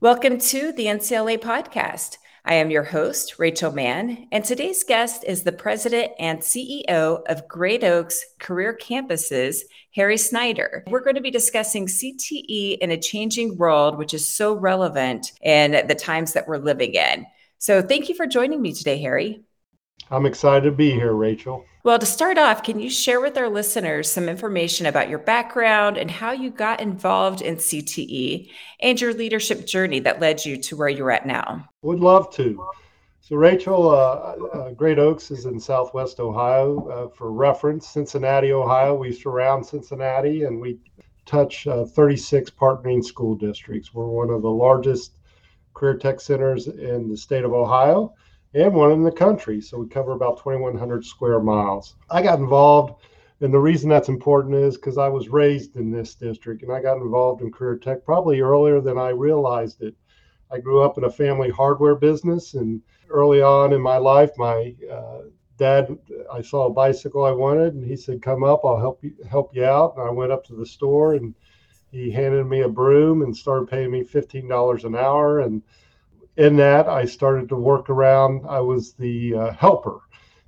Welcome 0.00 0.38
to 0.38 0.70
the 0.70 0.86
NCLA 0.86 1.38
podcast. 1.38 2.18
I 2.44 2.54
am 2.54 2.70
your 2.70 2.84
host, 2.84 3.40
Rachel 3.40 3.72
Mann, 3.72 4.28
and 4.30 4.44
today's 4.44 4.84
guest 4.84 5.24
is 5.26 5.42
the 5.42 5.50
president 5.50 6.12
and 6.20 6.38
CEO 6.38 7.20
of 7.28 7.48
Great 7.48 7.82
Oaks 7.82 8.24
Career 8.38 8.78
Campuses, 8.80 9.62
Harry 9.96 10.16
Snyder. 10.16 10.84
We're 10.86 11.02
going 11.02 11.16
to 11.16 11.20
be 11.20 11.32
discussing 11.32 11.86
CTE 11.86 12.78
in 12.78 12.92
a 12.92 12.96
changing 12.96 13.56
world, 13.56 13.98
which 13.98 14.14
is 14.14 14.24
so 14.24 14.54
relevant 14.54 15.32
in 15.42 15.84
the 15.88 15.96
times 15.96 16.32
that 16.34 16.46
we're 16.46 16.58
living 16.58 16.94
in. 16.94 17.26
So, 17.58 17.82
thank 17.82 18.08
you 18.08 18.14
for 18.14 18.28
joining 18.28 18.62
me 18.62 18.74
today, 18.74 18.98
Harry. 18.98 19.42
I'm 20.10 20.26
excited 20.26 20.64
to 20.64 20.72
be 20.72 20.90
here, 20.92 21.12
Rachel. 21.12 21.64
Well, 21.84 21.98
to 21.98 22.06
start 22.06 22.38
off, 22.38 22.62
can 22.62 22.80
you 22.80 22.90
share 22.90 23.20
with 23.20 23.36
our 23.36 23.48
listeners 23.48 24.10
some 24.10 24.28
information 24.28 24.86
about 24.86 25.08
your 25.08 25.18
background 25.18 25.96
and 25.96 26.10
how 26.10 26.32
you 26.32 26.50
got 26.50 26.80
involved 26.80 27.40
in 27.40 27.56
CTE 27.56 28.50
and 28.80 29.00
your 29.00 29.12
leadership 29.14 29.66
journey 29.66 30.00
that 30.00 30.20
led 30.20 30.44
you 30.44 30.56
to 30.58 30.76
where 30.76 30.88
you're 30.88 31.10
at 31.10 31.26
now? 31.26 31.68
Would 31.82 32.00
love 32.00 32.32
to. 32.34 32.62
So, 33.20 33.36
Rachel, 33.36 33.90
uh, 33.90 33.94
uh, 33.94 34.70
Great 34.72 34.98
Oaks 34.98 35.30
is 35.30 35.44
in 35.44 35.60
Southwest 35.60 36.18
Ohio. 36.18 36.88
Uh, 36.88 37.08
for 37.08 37.30
reference, 37.30 37.86
Cincinnati, 37.86 38.52
Ohio, 38.52 38.94
we 38.94 39.12
surround 39.12 39.64
Cincinnati 39.64 40.44
and 40.44 40.60
we 40.60 40.78
touch 41.26 41.66
uh, 41.66 41.84
36 41.84 42.50
partnering 42.50 43.04
school 43.04 43.34
districts. 43.34 43.92
We're 43.92 44.06
one 44.06 44.30
of 44.30 44.40
the 44.40 44.50
largest 44.50 45.12
career 45.74 45.96
tech 45.96 46.20
centers 46.20 46.68
in 46.68 47.08
the 47.08 47.16
state 47.16 47.44
of 47.44 47.52
Ohio 47.52 48.14
and 48.54 48.74
one 48.74 48.92
in 48.92 49.02
the 49.02 49.12
country. 49.12 49.60
So 49.60 49.78
we 49.78 49.88
cover 49.88 50.12
about 50.12 50.38
2,100 50.38 51.04
square 51.04 51.40
miles. 51.40 51.96
I 52.10 52.22
got 52.22 52.38
involved, 52.38 53.02
and 53.40 53.52
the 53.52 53.58
reason 53.58 53.88
that's 53.88 54.08
important 54.08 54.54
is 54.54 54.76
because 54.76 54.98
I 54.98 55.08
was 55.08 55.28
raised 55.28 55.76
in 55.76 55.90
this 55.90 56.14
district 56.14 56.62
and 56.62 56.72
I 56.72 56.80
got 56.80 56.96
involved 56.96 57.42
in 57.42 57.52
career 57.52 57.76
tech 57.76 58.04
probably 58.04 58.40
earlier 58.40 58.80
than 58.80 58.98
I 58.98 59.10
realized 59.10 59.82
it. 59.82 59.94
I 60.50 60.58
grew 60.58 60.82
up 60.82 60.96
in 60.96 61.04
a 61.04 61.10
family 61.10 61.50
hardware 61.50 61.94
business, 61.94 62.54
and 62.54 62.80
early 63.10 63.42
on 63.42 63.72
in 63.72 63.82
my 63.82 63.98
life, 63.98 64.30
my 64.38 64.74
uh, 64.90 65.22
dad, 65.58 65.98
I 66.32 66.40
saw 66.40 66.66
a 66.66 66.72
bicycle 66.72 67.24
I 67.24 67.32
wanted, 67.32 67.74
and 67.74 67.84
he 67.84 67.96
said, 67.96 68.22
"Come 68.22 68.44
up, 68.44 68.64
I'll 68.64 68.78
help 68.78 69.04
you 69.04 69.14
help 69.28 69.54
you 69.54 69.64
out." 69.64 69.94
And 69.96 70.08
I 70.08 70.10
went 70.10 70.32
up 70.32 70.44
to 70.46 70.54
the 70.54 70.64
store, 70.64 71.14
and 71.14 71.34
he 71.90 72.10
handed 72.10 72.46
me 72.46 72.62
a 72.62 72.68
broom 72.68 73.22
and 73.22 73.36
started 73.36 73.68
paying 73.68 73.90
me 73.90 74.04
fifteen 74.04 74.48
dollars 74.48 74.84
an 74.84 74.94
hour, 74.94 75.40
and 75.40 75.62
in 76.38 76.56
that, 76.56 76.88
I 76.88 77.04
started 77.04 77.48
to 77.48 77.56
work 77.56 77.90
around. 77.90 78.46
I 78.48 78.60
was 78.60 78.92
the 78.92 79.34
uh, 79.34 79.52
helper. 79.52 79.98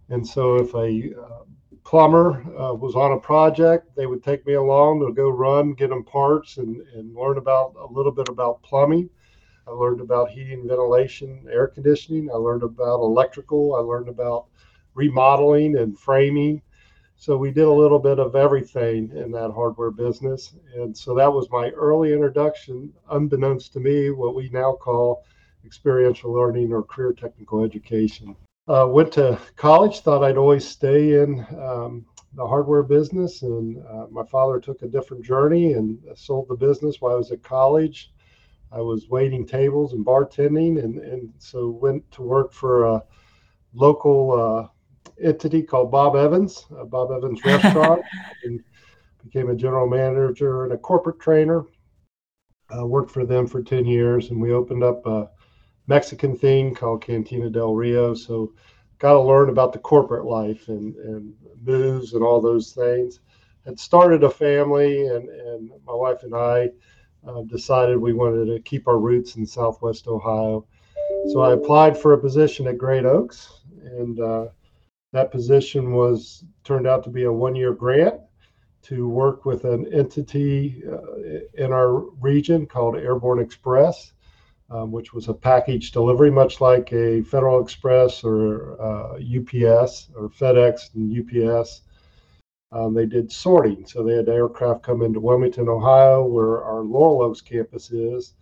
And 0.08 0.26
so 0.26 0.56
if 0.56 0.72
a 0.74 1.20
uh, 1.20 1.42
plumber 1.84 2.42
uh, 2.56 2.74
was 2.74 2.94
on 2.94 3.12
a 3.12 3.18
project, 3.18 3.96
they 3.96 4.06
would 4.06 4.22
take 4.22 4.46
me 4.46 4.54
along 4.54 5.00
to 5.00 5.12
go 5.12 5.28
run, 5.28 5.74
get 5.74 5.90
them 5.90 6.04
parts, 6.04 6.58
and, 6.58 6.80
and 6.94 7.14
learn 7.16 7.38
about 7.38 7.74
a 7.76 7.92
little 7.92 8.12
bit 8.12 8.28
about 8.28 8.62
plumbing. 8.62 9.10
I 9.66 9.72
learned 9.72 10.00
about 10.00 10.30
heating, 10.30 10.66
ventilation, 10.66 11.46
air 11.50 11.66
conditioning. 11.66 12.30
I 12.30 12.36
learned 12.36 12.62
about 12.62 13.00
electrical. 13.00 13.74
I 13.74 13.80
learned 13.80 14.08
about 14.08 14.46
remodeling 14.94 15.76
and 15.76 15.98
framing. 15.98 16.62
So 17.16 17.36
we 17.36 17.50
did 17.50 17.66
a 17.66 17.72
little 17.72 17.98
bit 17.98 18.20
of 18.20 18.36
everything 18.36 19.10
in 19.14 19.32
that 19.32 19.50
hardware 19.50 19.90
business. 19.90 20.54
And 20.76 20.96
so 20.96 21.14
that 21.16 21.32
was 21.32 21.50
my 21.50 21.70
early 21.70 22.12
introduction, 22.12 22.92
unbeknownst 23.10 23.72
to 23.72 23.80
me, 23.80 24.10
what 24.10 24.36
we 24.36 24.48
now 24.50 24.72
call 24.72 25.24
experiential 25.64 26.32
learning 26.32 26.72
or 26.72 26.82
career 26.82 27.12
technical 27.12 27.62
education. 27.62 28.36
Uh, 28.68 28.86
went 28.88 29.12
to 29.12 29.38
college, 29.56 30.00
thought 30.00 30.22
I'd 30.22 30.36
always 30.36 30.66
stay 30.66 31.20
in 31.20 31.44
um, 31.60 32.06
the 32.34 32.46
hardware 32.46 32.82
business, 32.82 33.42
and 33.42 33.78
uh, 33.86 34.06
my 34.10 34.24
father 34.24 34.60
took 34.60 34.82
a 34.82 34.88
different 34.88 35.24
journey 35.24 35.72
and 35.72 35.98
sold 36.14 36.48
the 36.48 36.54
business 36.54 37.00
while 37.00 37.14
I 37.14 37.18
was 37.18 37.32
at 37.32 37.42
college. 37.42 38.12
I 38.72 38.80
was 38.80 39.08
waiting 39.08 39.44
tables 39.46 39.92
and 39.92 40.06
bartending, 40.06 40.82
and, 40.82 40.98
and 40.98 41.32
so 41.38 41.70
went 41.70 42.08
to 42.12 42.22
work 42.22 42.52
for 42.52 42.84
a 42.84 43.02
local 43.74 44.32
uh, 44.32 44.68
entity 45.20 45.62
called 45.62 45.90
Bob 45.90 46.14
Evans, 46.14 46.66
Bob 46.86 47.10
Evans 47.10 47.40
Restaurant, 47.44 48.02
and 48.44 48.62
became 49.24 49.50
a 49.50 49.56
general 49.56 49.88
manager 49.88 50.64
and 50.64 50.72
a 50.72 50.78
corporate 50.78 51.18
trainer. 51.18 51.64
Uh, 52.72 52.86
worked 52.86 53.10
for 53.10 53.26
them 53.26 53.48
for 53.48 53.60
10 53.60 53.84
years, 53.84 54.30
and 54.30 54.40
we 54.40 54.52
opened 54.52 54.84
up 54.84 55.04
a 55.04 55.28
Mexican 55.90 56.36
thing 56.36 56.72
called 56.72 57.02
Cantina 57.02 57.50
del 57.50 57.74
Rio. 57.74 58.14
So 58.14 58.52
got 59.00 59.14
to 59.14 59.20
learn 59.20 59.48
about 59.48 59.72
the 59.72 59.80
corporate 59.80 60.24
life 60.24 60.68
and, 60.68 60.94
and 60.94 61.34
moves 61.64 62.12
and 62.14 62.22
all 62.22 62.40
those 62.40 62.70
things. 62.70 63.18
Had 63.66 63.78
started 63.78 64.22
a 64.22 64.30
family, 64.30 65.08
and, 65.08 65.28
and 65.28 65.70
my 65.84 65.92
wife 65.92 66.22
and 66.22 66.34
I 66.34 66.70
uh, 67.26 67.42
decided 67.42 67.98
we 67.98 68.12
wanted 68.12 68.46
to 68.46 68.62
keep 68.62 68.86
our 68.86 68.98
roots 68.98 69.34
in 69.34 69.44
Southwest 69.44 70.06
Ohio. 70.06 70.64
So 71.32 71.40
I 71.40 71.54
applied 71.54 71.98
for 71.98 72.12
a 72.12 72.18
position 72.18 72.68
at 72.68 72.78
Great 72.78 73.04
Oaks, 73.04 73.60
and 73.82 74.20
uh, 74.20 74.46
that 75.12 75.32
position 75.32 75.92
was 75.92 76.44
turned 76.62 76.86
out 76.86 77.02
to 77.02 77.10
be 77.10 77.24
a 77.24 77.32
one-year 77.32 77.72
grant 77.72 78.20
to 78.82 79.08
work 79.08 79.44
with 79.44 79.64
an 79.64 79.92
entity 79.92 80.84
uh, 80.88 81.62
in 81.62 81.72
our 81.72 81.98
region 82.20 82.64
called 82.64 82.94
Airborne 82.96 83.40
Express 83.40 84.12
um, 84.70 84.92
which 84.92 85.12
was 85.12 85.28
a 85.28 85.34
package 85.34 85.90
delivery, 85.90 86.30
much 86.30 86.60
like 86.60 86.92
a 86.92 87.22
Federal 87.22 87.62
Express 87.62 88.22
or 88.22 88.80
uh, 88.80 89.14
UPS 89.14 90.10
or 90.14 90.28
FedEx 90.28 90.94
and 90.94 91.10
UPS. 91.12 91.82
Um, 92.72 92.94
they 92.94 93.06
did 93.06 93.32
sorting. 93.32 93.84
So 93.84 94.04
they 94.04 94.14
had 94.14 94.28
aircraft 94.28 94.84
come 94.84 95.02
into 95.02 95.18
Wilmington, 95.18 95.68
Ohio, 95.68 96.24
where 96.24 96.62
our 96.62 96.82
Laurel 96.82 97.22
Oaks 97.22 97.40
campus 97.40 97.90
is, 97.90 98.34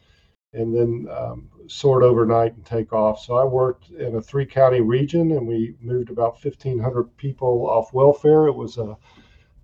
and 0.53 0.75
then 0.75 1.09
um, 1.11 1.49
sort 1.67 2.03
overnight 2.03 2.55
and 2.55 2.65
take 2.65 2.93
off. 2.93 3.21
So 3.21 3.37
I 3.37 3.45
worked 3.45 3.91
in 3.91 4.17
a 4.17 4.23
three 4.23 4.45
county 4.45 4.83
region 4.83 5.33
and 5.33 5.47
we 5.47 5.77
moved 5.81 6.11
about 6.11 6.45
1,500 6.45 7.17
people 7.17 7.69
off 7.71 7.95
welfare. 7.95 8.49
It 8.49 8.55
was 8.55 8.77
a 8.77 8.99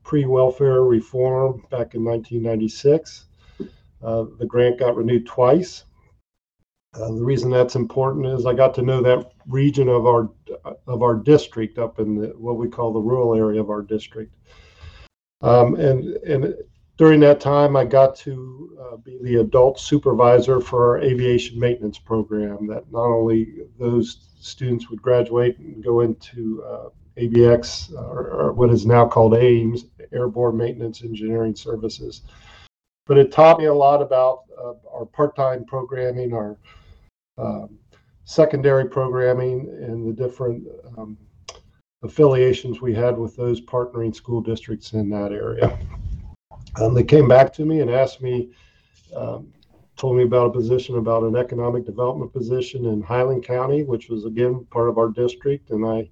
pre 0.02 0.24
welfare 0.24 0.82
reform 0.82 1.66
back 1.70 1.94
in 1.94 2.04
1996. 2.04 3.26
Uh, 4.02 4.24
the 4.38 4.46
grant 4.46 4.78
got 4.78 4.96
renewed 4.96 5.26
twice. 5.26 5.84
Uh, 6.94 7.08
the 7.08 7.24
reason 7.24 7.50
that's 7.50 7.74
important 7.74 8.26
is 8.26 8.46
I 8.46 8.54
got 8.54 8.74
to 8.74 8.82
know 8.82 9.02
that 9.02 9.32
region 9.46 9.88
of 9.88 10.06
our 10.06 10.30
of 10.86 11.02
our 11.02 11.16
district 11.16 11.78
up 11.78 11.98
in 11.98 12.14
the, 12.14 12.28
what 12.28 12.56
we 12.56 12.68
call 12.68 12.92
the 12.92 13.00
rural 13.00 13.34
area 13.34 13.60
of 13.60 13.68
our 13.68 13.82
district. 13.82 14.32
Um, 15.42 15.74
and 15.74 16.04
and 16.24 16.54
during 16.96 17.18
that 17.20 17.40
time, 17.40 17.76
I 17.76 17.84
got 17.84 18.14
to 18.16 18.78
uh, 18.80 18.96
be 18.98 19.18
the 19.22 19.36
adult 19.36 19.80
supervisor 19.80 20.60
for 20.60 20.88
our 20.88 21.02
aviation 21.02 21.58
maintenance 21.58 21.98
program. 21.98 22.68
That 22.68 22.90
not 22.92 23.06
only 23.06 23.62
those 23.78 24.28
students 24.40 24.88
would 24.88 25.02
graduate 25.02 25.58
and 25.58 25.82
go 25.82 26.00
into 26.00 26.62
uh, 26.64 26.88
ABX 27.16 27.92
or, 27.94 28.30
or, 28.30 28.52
what 28.52 28.70
is 28.70 28.86
now 28.86 29.06
called 29.06 29.34
AMES, 29.34 29.86
Airborne 30.12 30.56
Maintenance 30.56 31.02
Engineering 31.02 31.54
Services, 31.54 32.22
but 33.06 33.18
it 33.18 33.32
taught 33.32 33.58
me 33.58 33.66
a 33.66 33.74
lot 33.74 34.02
about 34.02 34.42
uh, 34.58 34.74
our 34.92 35.06
part-time 35.06 35.64
programming, 35.64 36.32
our 36.32 36.56
um, 37.38 37.78
secondary 38.24 38.88
programming 38.88 39.68
and 39.82 40.06
the 40.06 40.12
different 40.12 40.66
um, 40.96 41.16
affiliations 42.02 42.80
we 42.80 42.94
had 42.94 43.16
with 43.16 43.36
those 43.36 43.60
partnering 43.60 44.14
school 44.14 44.40
districts 44.40 44.92
in 44.92 45.08
that 45.10 45.32
area. 45.32 45.78
Um, 46.80 46.94
they 46.94 47.02
came 47.02 47.28
back 47.28 47.52
to 47.54 47.64
me 47.64 47.80
and 47.80 47.90
asked 47.90 48.20
me, 48.20 48.50
um, 49.16 49.52
told 49.96 50.16
me 50.16 50.24
about 50.24 50.48
a 50.48 50.50
position 50.50 50.96
about 50.96 51.22
an 51.22 51.36
economic 51.36 51.84
development 51.84 52.32
position 52.32 52.86
in 52.86 53.00
Highland 53.00 53.44
County, 53.44 53.84
which 53.84 54.08
was 54.08 54.24
again 54.24 54.66
part 54.70 54.88
of 54.88 54.98
our 54.98 55.08
district. 55.08 55.70
And 55.70 55.86
I 55.86 56.10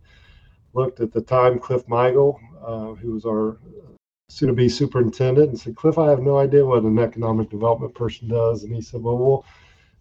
looked 0.73 1.01
at 1.01 1.13
the 1.13 1.21
time 1.21 1.59
Cliff 1.59 1.87
Meigel, 1.87 2.39
uh, 2.65 2.95
who 2.95 3.13
was 3.13 3.25
our 3.27 3.59
soon 4.29 4.49
to 4.49 4.55
be 4.55 4.69
superintendent, 4.69 5.51
and 5.51 5.61
said, 5.61 5.77
Cliff, 5.77 5.99
I 5.99 6.09
have 6.09 6.21
no 6.21 6.39
idea 6.39 6.65
what 6.65 6.85
an 6.85 6.99
economic 6.99 7.51
development 7.51 7.95
person 7.95 8.29
does. 8.29 8.63
And 8.63 8.75
he 8.75 8.81
said, 8.81 9.03
Well, 9.03 9.19
we'll 9.19 9.45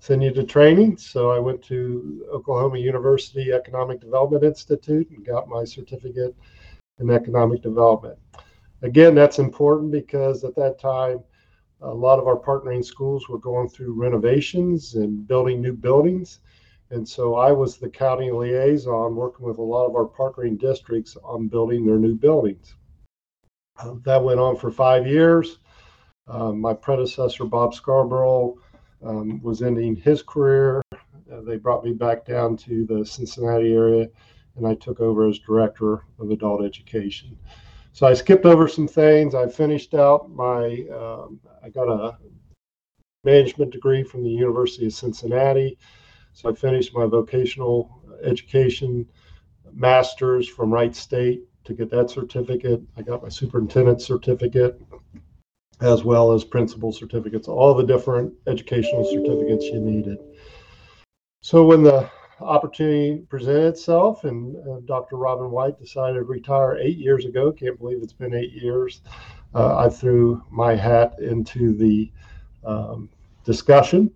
send 0.02 0.24
you 0.24 0.32
to 0.32 0.44
training. 0.44 0.98
So 0.98 1.30
I 1.30 1.38
went 1.38 1.62
to 1.66 2.26
Oklahoma 2.34 2.80
University 2.80 3.54
Economic 3.54 4.02
Development 4.02 4.44
Institute 4.44 5.08
and 5.12 5.24
got 5.24 5.48
my 5.48 5.64
certificate 5.64 6.36
in 7.00 7.12
economic 7.12 7.62
development. 7.62 8.18
Again, 8.82 9.14
that's 9.14 9.38
important 9.38 9.92
because 9.92 10.44
at 10.44 10.56
that 10.56 10.80
time, 10.80 11.20
a 11.82 11.94
lot 11.94 12.18
of 12.18 12.28
our 12.28 12.36
partnering 12.36 12.84
schools 12.84 13.30
were 13.30 13.38
going 13.38 13.70
through 13.70 13.94
renovations 13.94 14.96
and 14.96 15.28
building 15.28 15.62
new 15.62 15.74
buildings. 15.74 16.40
And 16.90 17.08
so 17.08 17.36
I 17.36 17.52
was 17.52 17.78
the 17.78 17.90
county 17.90 18.32
liaison 18.32 19.16
working 19.16 19.46
with 19.46 19.60
a 19.60 19.64
lot 19.64 19.86
of 19.86 19.96
our 19.96 20.08
partnering 20.08 20.60
districts 20.60 21.16
on 21.24 21.48
building 21.48 21.86
their 21.86 22.00
new 22.00 22.16
buildings. 22.16 22.74
That 24.04 24.24
went 24.24 24.40
on 24.40 24.58
for 24.58 24.72
five 24.72 25.06
years. 25.06 25.60
Uh, 26.28 26.52
my 26.52 26.74
predecessor, 26.74 27.46
Bob 27.46 27.76
Scarborough, 27.76 28.58
um, 29.06 29.42
was 29.42 29.62
ending 29.62 29.96
his 29.96 30.22
career. 30.22 30.82
Uh, 30.94 31.42
they 31.42 31.58
brought 31.58 31.84
me 31.84 31.94
back 31.94 32.26
down 32.26 32.58
to 32.58 32.86
the 32.86 33.06
Cincinnati 33.06 33.74
area, 33.74 34.08
and 34.56 34.68
I 34.68 34.76
took 34.76 35.00
over 35.00 35.28
as 35.28 35.40
director 35.40 36.06
of 36.20 36.30
adult 36.30 36.64
education. 36.64 37.38
So 37.94 38.08
I 38.08 38.14
skipped 38.14 38.46
over 38.46 38.68
some 38.68 38.88
things. 38.88 39.36
I 39.36 39.48
finished 39.48 39.94
out 39.94 40.30
my, 40.30 40.86
um, 40.94 41.40
I 41.64 41.70
got 41.70 41.90
a 41.90 42.18
management 43.24 43.72
degree 43.72 44.04
from 44.04 44.24
the 44.24 44.30
University 44.30 44.86
of 44.86 44.94
Cincinnati. 44.94 45.78
So 46.34 46.50
I 46.50 46.54
finished 46.54 46.94
my 46.96 47.06
vocational 47.06 48.02
education 48.24 49.08
master's 49.74 50.48
from 50.48 50.74
Wright 50.74 50.96
State 50.96 51.44
to 51.66 51.74
get 51.74 51.90
that 51.92 52.10
certificate. 52.10 52.82
I 52.98 53.02
got 53.02 53.22
my 53.22 53.30
superintendent 53.30 54.02
certificate 54.02 54.82
as 55.82 56.04
well 56.04 56.32
as 56.32 56.44
principal 56.44 56.92
certificates, 56.92 57.48
all 57.48 57.74
the 57.74 57.84
different 57.84 58.34
educational 58.48 59.04
certificates 59.04 59.66
you 59.66 59.80
needed. 59.80 60.18
So 61.42 61.66
when 61.66 61.84
the 61.84 62.10
opportunity 62.40 63.24
presented 63.30 63.68
itself 63.68 64.24
and 64.24 64.56
uh, 64.68 64.80
Dr. 64.86 65.16
Robin 65.16 65.50
White 65.50 65.80
decided 65.80 66.16
to 66.16 66.24
retire 66.24 66.78
eight 66.78 66.98
years 66.98 67.26
ago, 67.26 67.52
can't 67.52 67.78
believe 67.80 68.00
it's 68.02 68.14
been 68.14 68.34
eight 68.34 68.54
years, 68.54 69.02
uh, 69.54 69.78
I 69.78 69.90
threw 69.90 70.44
my 70.52 70.76
hat 70.76 71.16
into 71.20 71.76
the 71.76 72.12
um, 72.64 73.10
discussion. 73.44 74.12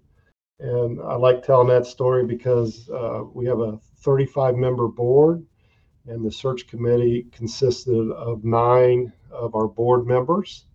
And 0.60 1.02
I 1.02 1.16
like 1.16 1.44
telling 1.44 1.68
that 1.68 1.86
story 1.86 2.26
because 2.26 2.90
uh, 2.90 3.24
we 3.34 3.46
have 3.46 3.60
a 3.60 3.78
35 4.00 4.56
member 4.56 4.88
board, 4.88 5.46
and 6.08 6.24
the 6.24 6.32
search 6.32 6.68
committee 6.68 7.28
consisted 7.32 8.12
of 8.12 8.46
nine 8.46 9.12
of 9.32 9.56
our 9.56 9.68
board 9.68 10.08
members. 10.08 10.66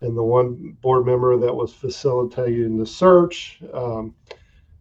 And 0.00 0.16
the 0.16 0.22
one 0.22 0.76
board 0.82 1.06
member 1.06 1.36
that 1.36 1.54
was 1.54 1.72
facilitating 1.72 2.76
the 2.76 2.86
search 2.86 3.60
um, 3.72 4.14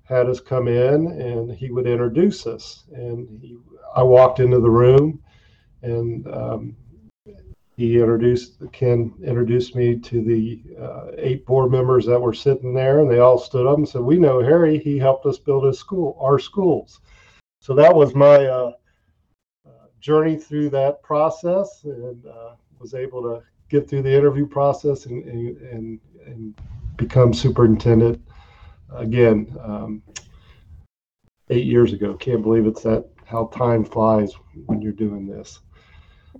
had 0.03 0.29
us 0.29 0.39
come 0.39 0.67
in 0.67 1.07
and 1.07 1.51
he 1.51 1.71
would 1.71 1.87
introduce 1.87 2.45
us. 2.45 2.83
And 2.93 3.27
he, 3.41 3.57
I 3.95 4.03
walked 4.03 4.39
into 4.39 4.59
the 4.59 4.69
room 4.69 5.23
and 5.81 6.27
um, 6.27 6.75
he 7.77 7.99
introduced 7.99 8.61
Ken 8.71 9.13
introduced 9.23 9.75
me 9.75 9.99
to 9.99 10.21
the 10.21 10.61
uh, 10.81 11.11
eight 11.17 11.45
board 11.45 11.71
members 11.71 12.05
that 12.05 12.21
were 12.21 12.33
sitting 12.33 12.73
there, 12.73 13.01
and 13.01 13.11
they 13.11 13.19
all 13.19 13.37
stood 13.37 13.67
up 13.67 13.77
and 13.77 13.87
said, 13.87 14.01
"We 14.01 14.17
know 14.17 14.41
Harry. 14.41 14.77
He 14.77 14.97
helped 14.97 15.25
us 15.25 15.37
build 15.37 15.65
his 15.65 15.77
school, 15.77 16.17
our 16.21 16.39
schools." 16.39 17.01
So 17.59 17.73
that 17.75 17.93
was 17.93 18.15
my 18.15 18.45
uh, 18.45 18.71
uh, 19.65 19.87
journey 19.99 20.37
through 20.37 20.69
that 20.69 21.03
process, 21.03 21.83
and 21.83 22.25
uh, 22.25 22.55
was 22.79 22.93
able 22.93 23.21
to 23.23 23.43
get 23.69 23.89
through 23.89 24.03
the 24.03 24.13
interview 24.13 24.45
process 24.45 25.05
and 25.05 25.23
and, 25.25 25.99
and 26.25 26.61
become 26.97 27.33
superintendent 27.33 28.21
again 28.95 29.55
um, 29.63 30.01
eight 31.49 31.65
years 31.65 31.93
ago. 31.93 32.15
Can't 32.15 32.41
believe 32.41 32.65
it's 32.65 32.83
that 32.83 33.07
how 33.25 33.47
time 33.47 33.83
flies 33.83 34.33
when 34.67 34.81
you're 34.81 34.91
doing 34.91 35.27
this. 35.27 35.59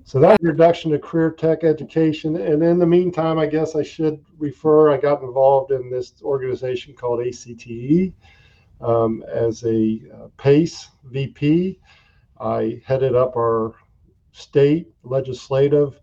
So 0.03 0.19
that 0.19 0.39
introduction 0.39 0.91
to 0.91 0.99
career 0.99 1.31
tech 1.31 1.63
education. 1.63 2.35
And 2.35 2.61
in 2.61 2.77
the 2.77 2.85
meantime, 2.85 3.39
I 3.39 3.47
guess 3.47 3.75
I 3.75 3.81
should 3.81 4.23
refer, 4.37 4.91
I 4.91 4.97
got 4.97 5.23
involved 5.23 5.71
in 5.71 5.89
this 5.89 6.13
organization 6.21 6.93
called 6.93 7.25
ACTE 7.25 8.13
um, 8.81 9.23
as 9.27 9.63
a 9.63 10.01
uh, 10.13 10.27
PACE 10.37 10.89
VP. 11.05 11.79
I 12.39 12.81
headed 12.85 13.15
up 13.15 13.35
our 13.35 13.73
state 14.31 14.93
legislative 15.03 15.99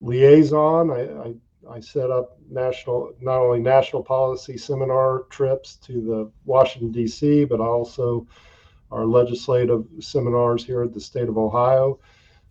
liaison. 0.00 0.90
I, 0.90 1.28
I, 1.28 1.76
I 1.76 1.80
set 1.80 2.10
up 2.10 2.38
national, 2.50 3.12
not 3.20 3.40
only 3.40 3.60
national 3.60 4.02
policy 4.02 4.56
seminar 4.56 5.24
trips 5.30 5.76
to 5.76 5.92
the 5.92 6.30
Washington, 6.44 6.90
D.C., 6.90 7.44
but 7.44 7.60
also 7.60 8.26
our 8.90 9.06
legislative 9.06 9.84
seminars 10.00 10.64
here 10.64 10.82
at 10.82 10.92
the 10.92 11.00
state 11.00 11.28
of 11.28 11.38
Ohio. 11.38 12.00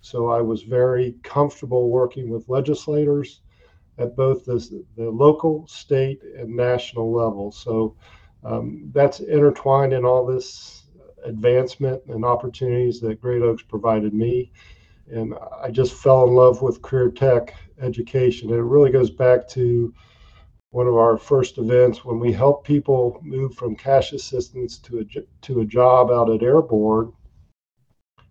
So 0.01 0.29
I 0.29 0.41
was 0.41 0.63
very 0.63 1.15
comfortable 1.23 1.89
working 1.89 2.29
with 2.29 2.47
legislators 2.47 3.41
at 3.97 4.15
both 4.15 4.45
the, 4.45 4.85
the 4.95 5.09
local, 5.09 5.67
state, 5.67 6.23
and 6.23 6.55
national 6.55 7.11
level. 7.11 7.51
So 7.51 7.95
um, 8.43 8.89
that's 8.93 9.19
intertwined 9.19 9.91
in 9.91 10.05
all 10.05 10.25
this 10.25 10.83
advancement 11.25 12.01
and 12.07 12.23
opportunities 12.23 13.01
that 13.01 13.21
Great 13.21 13.41
Oaks 13.41 13.63
provided 13.63 14.13
me. 14.13 14.51
And 15.11 15.33
I 15.61 15.71
just 15.71 15.93
fell 15.93 16.27
in 16.27 16.33
love 16.33 16.61
with 16.61 16.81
career 16.81 17.09
tech 17.09 17.55
education. 17.81 18.49
And 18.49 18.59
it 18.59 18.63
really 18.63 18.91
goes 18.91 19.09
back 19.09 19.47
to 19.49 19.93
one 20.71 20.87
of 20.87 20.95
our 20.95 21.17
first 21.17 21.57
events 21.57 22.05
when 22.05 22.19
we 22.19 22.31
helped 22.31 22.67
people 22.67 23.19
move 23.23 23.55
from 23.55 23.75
cash 23.75 24.13
assistance 24.13 24.77
to 24.79 24.99
a, 24.99 25.21
to 25.41 25.61
a 25.61 25.65
job 25.65 26.11
out 26.11 26.29
at 26.29 26.43
Airborne 26.43 27.11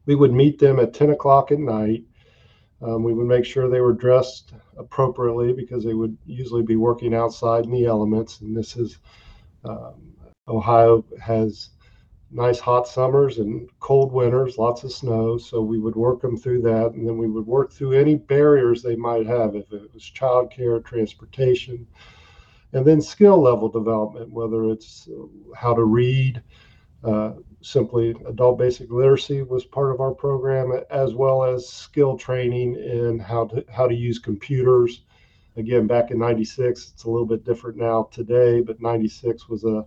we 0.08 0.14
would 0.14 0.32
meet 0.32 0.58
them 0.58 0.80
at 0.80 0.94
10 0.94 1.10
o'clock 1.10 1.52
at 1.52 1.58
night. 1.58 2.02
Um, 2.80 3.02
we 3.02 3.12
would 3.12 3.26
make 3.26 3.44
sure 3.44 3.68
they 3.68 3.82
were 3.82 3.92
dressed 3.92 4.54
appropriately 4.78 5.52
because 5.52 5.84
they 5.84 5.92
would 5.92 6.16
usually 6.24 6.62
be 6.62 6.76
working 6.76 7.14
outside 7.14 7.64
in 7.66 7.72
the 7.72 7.84
elements. 7.84 8.40
And 8.40 8.56
this 8.56 8.74
is 8.78 8.98
um, 9.64 10.14
Ohio 10.48 11.04
has 11.20 11.68
nice 12.30 12.58
hot 12.58 12.86
summers 12.86 13.38
and 13.38 13.68
cold 13.80 14.12
winters, 14.12 14.58
lots 14.58 14.84
of 14.84 14.92
snow. 14.92 15.38
So 15.38 15.60
we 15.62 15.78
would 15.78 15.96
work 15.96 16.20
them 16.20 16.36
through 16.36 16.62
that, 16.62 16.92
and 16.92 17.06
then 17.06 17.16
we 17.16 17.28
would 17.28 17.46
work 17.46 17.72
through 17.72 17.92
any 17.92 18.16
barriers 18.16 18.82
they 18.82 18.96
might 18.96 19.26
have, 19.26 19.54
if 19.54 19.72
it 19.72 19.92
was 19.94 20.02
childcare, 20.02 20.84
transportation, 20.84 21.86
and 22.72 22.84
then 22.84 23.00
skill 23.00 23.40
level 23.40 23.68
development, 23.68 24.30
whether 24.30 24.70
it's 24.70 25.08
how 25.56 25.74
to 25.74 25.84
read, 25.84 26.42
uh, 27.02 27.32
simply 27.62 28.10
adult 28.26 28.58
basic 28.58 28.90
literacy 28.90 29.42
was 29.42 29.64
part 29.64 29.92
of 29.92 30.00
our 30.00 30.12
program, 30.12 30.72
as 30.90 31.14
well 31.14 31.44
as 31.44 31.68
skill 31.68 32.16
training 32.16 32.74
in 32.76 33.18
how 33.18 33.46
to 33.46 33.64
how 33.70 33.86
to 33.86 33.94
use 33.94 34.18
computers. 34.18 35.02
Again, 35.56 35.86
back 35.86 36.10
in 36.10 36.18
'96, 36.18 36.92
it's 36.92 37.04
a 37.04 37.10
little 37.10 37.26
bit 37.26 37.44
different 37.44 37.78
now 37.78 38.08
today, 38.12 38.60
but 38.60 38.80
'96 38.80 39.48
was 39.48 39.64
a 39.64 39.86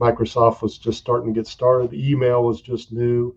Microsoft 0.00 0.60
was 0.60 0.76
just 0.76 0.98
starting 0.98 1.32
to 1.32 1.40
get 1.40 1.46
started. 1.46 1.94
Email 1.94 2.42
was 2.44 2.60
just 2.60 2.92
new, 2.92 3.34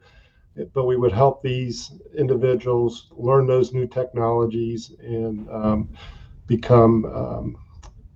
but 0.73 0.85
we 0.85 0.97
would 0.97 1.13
help 1.13 1.41
these 1.41 1.94
individuals 2.17 3.07
learn 3.11 3.47
those 3.47 3.73
new 3.73 3.88
technologies 3.88 4.91
and 5.00 5.50
um, 5.50 5.89
become 6.47 7.06
um, 7.06 7.57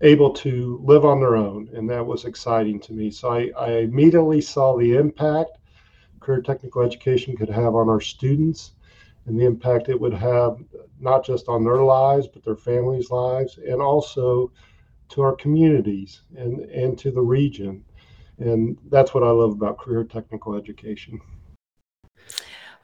able 0.02 0.30
to 0.30 0.82
live 0.84 1.06
on 1.06 1.22
their 1.22 1.38
own, 1.38 1.70
and 1.74 1.90
that 1.90 2.06
was 2.06 2.26
exciting 2.26 2.80
to 2.82 2.92
me. 2.92 3.10
So 3.10 3.30
I, 3.30 3.52
I 3.58 3.72
immediately 3.78 4.42
saw 4.42 4.78
the 4.78 4.98
impact 4.98 5.60
career 6.20 6.42
technical 6.42 6.82
education 6.82 7.36
could 7.36 7.50
have 7.50 7.76
on 7.76 7.90
our 7.90 8.02
students 8.02 8.74
and 9.26 9.40
the 9.40 9.46
impact 9.46 9.90
it 9.90 10.00
would 10.00 10.14
have 10.14 10.58
not 11.00 11.26
just 11.26 11.48
on 11.48 11.64
their 11.64 11.84
lives 11.84 12.28
but 12.28 12.44
their 12.44 12.56
families' 12.56 13.12
lives 13.12 13.58
and 13.58 13.82
also 13.82 14.52
to 15.10 15.22
our 15.22 15.36
communities 15.36 16.22
and, 16.36 16.62
and 16.62 16.98
to 16.98 17.12
the 17.12 17.22
region. 17.22 17.84
And 18.40 18.78
that's 18.90 19.14
what 19.14 19.24
I 19.24 19.30
love 19.30 19.52
about 19.52 19.78
career 19.78 20.04
technical 20.04 20.56
education. 20.56 21.22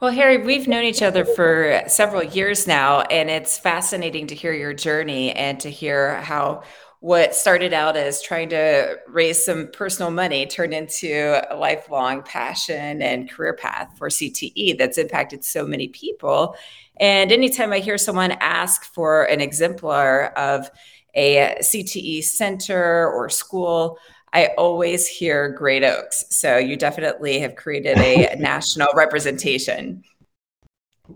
Well, 0.00 0.12
Harry, 0.12 0.38
we've 0.38 0.66
known 0.66 0.84
each 0.84 1.02
other 1.02 1.26
for 1.26 1.82
several 1.86 2.22
years 2.22 2.66
now, 2.66 3.02
and 3.02 3.28
it's 3.28 3.58
fascinating 3.58 4.28
to 4.28 4.34
hear 4.34 4.54
your 4.54 4.72
journey 4.72 5.32
and 5.32 5.60
to 5.60 5.70
hear 5.70 6.22
how 6.22 6.62
what 7.00 7.34
started 7.34 7.72
out 7.72 7.96
as 7.96 8.22
trying 8.22 8.50
to 8.50 8.98
raise 9.08 9.42
some 9.44 9.68
personal 9.72 10.10
money 10.10 10.46
turned 10.46 10.74
into 10.74 11.42
a 11.50 11.56
lifelong 11.56 12.22
passion 12.22 13.00
and 13.00 13.30
career 13.30 13.54
path 13.54 13.90
for 13.96 14.08
CTE 14.08 14.76
that's 14.76 14.98
impacted 14.98 15.42
so 15.42 15.66
many 15.66 15.88
people. 15.88 16.54
And 16.98 17.32
anytime 17.32 17.72
I 17.72 17.78
hear 17.78 17.96
someone 17.96 18.32
ask 18.40 18.84
for 18.84 19.24
an 19.24 19.40
exemplar 19.40 20.26
of 20.36 20.70
a 21.14 21.56
CTE 21.60 22.22
center 22.22 23.10
or 23.10 23.30
school, 23.30 23.98
I 24.32 24.46
always 24.58 25.06
hear 25.06 25.48
Great 25.50 25.82
Oaks. 25.82 26.24
So 26.30 26.56
you 26.56 26.76
definitely 26.76 27.40
have 27.40 27.56
created 27.56 27.98
a 27.98 28.36
national 28.38 28.88
representation. 28.94 30.02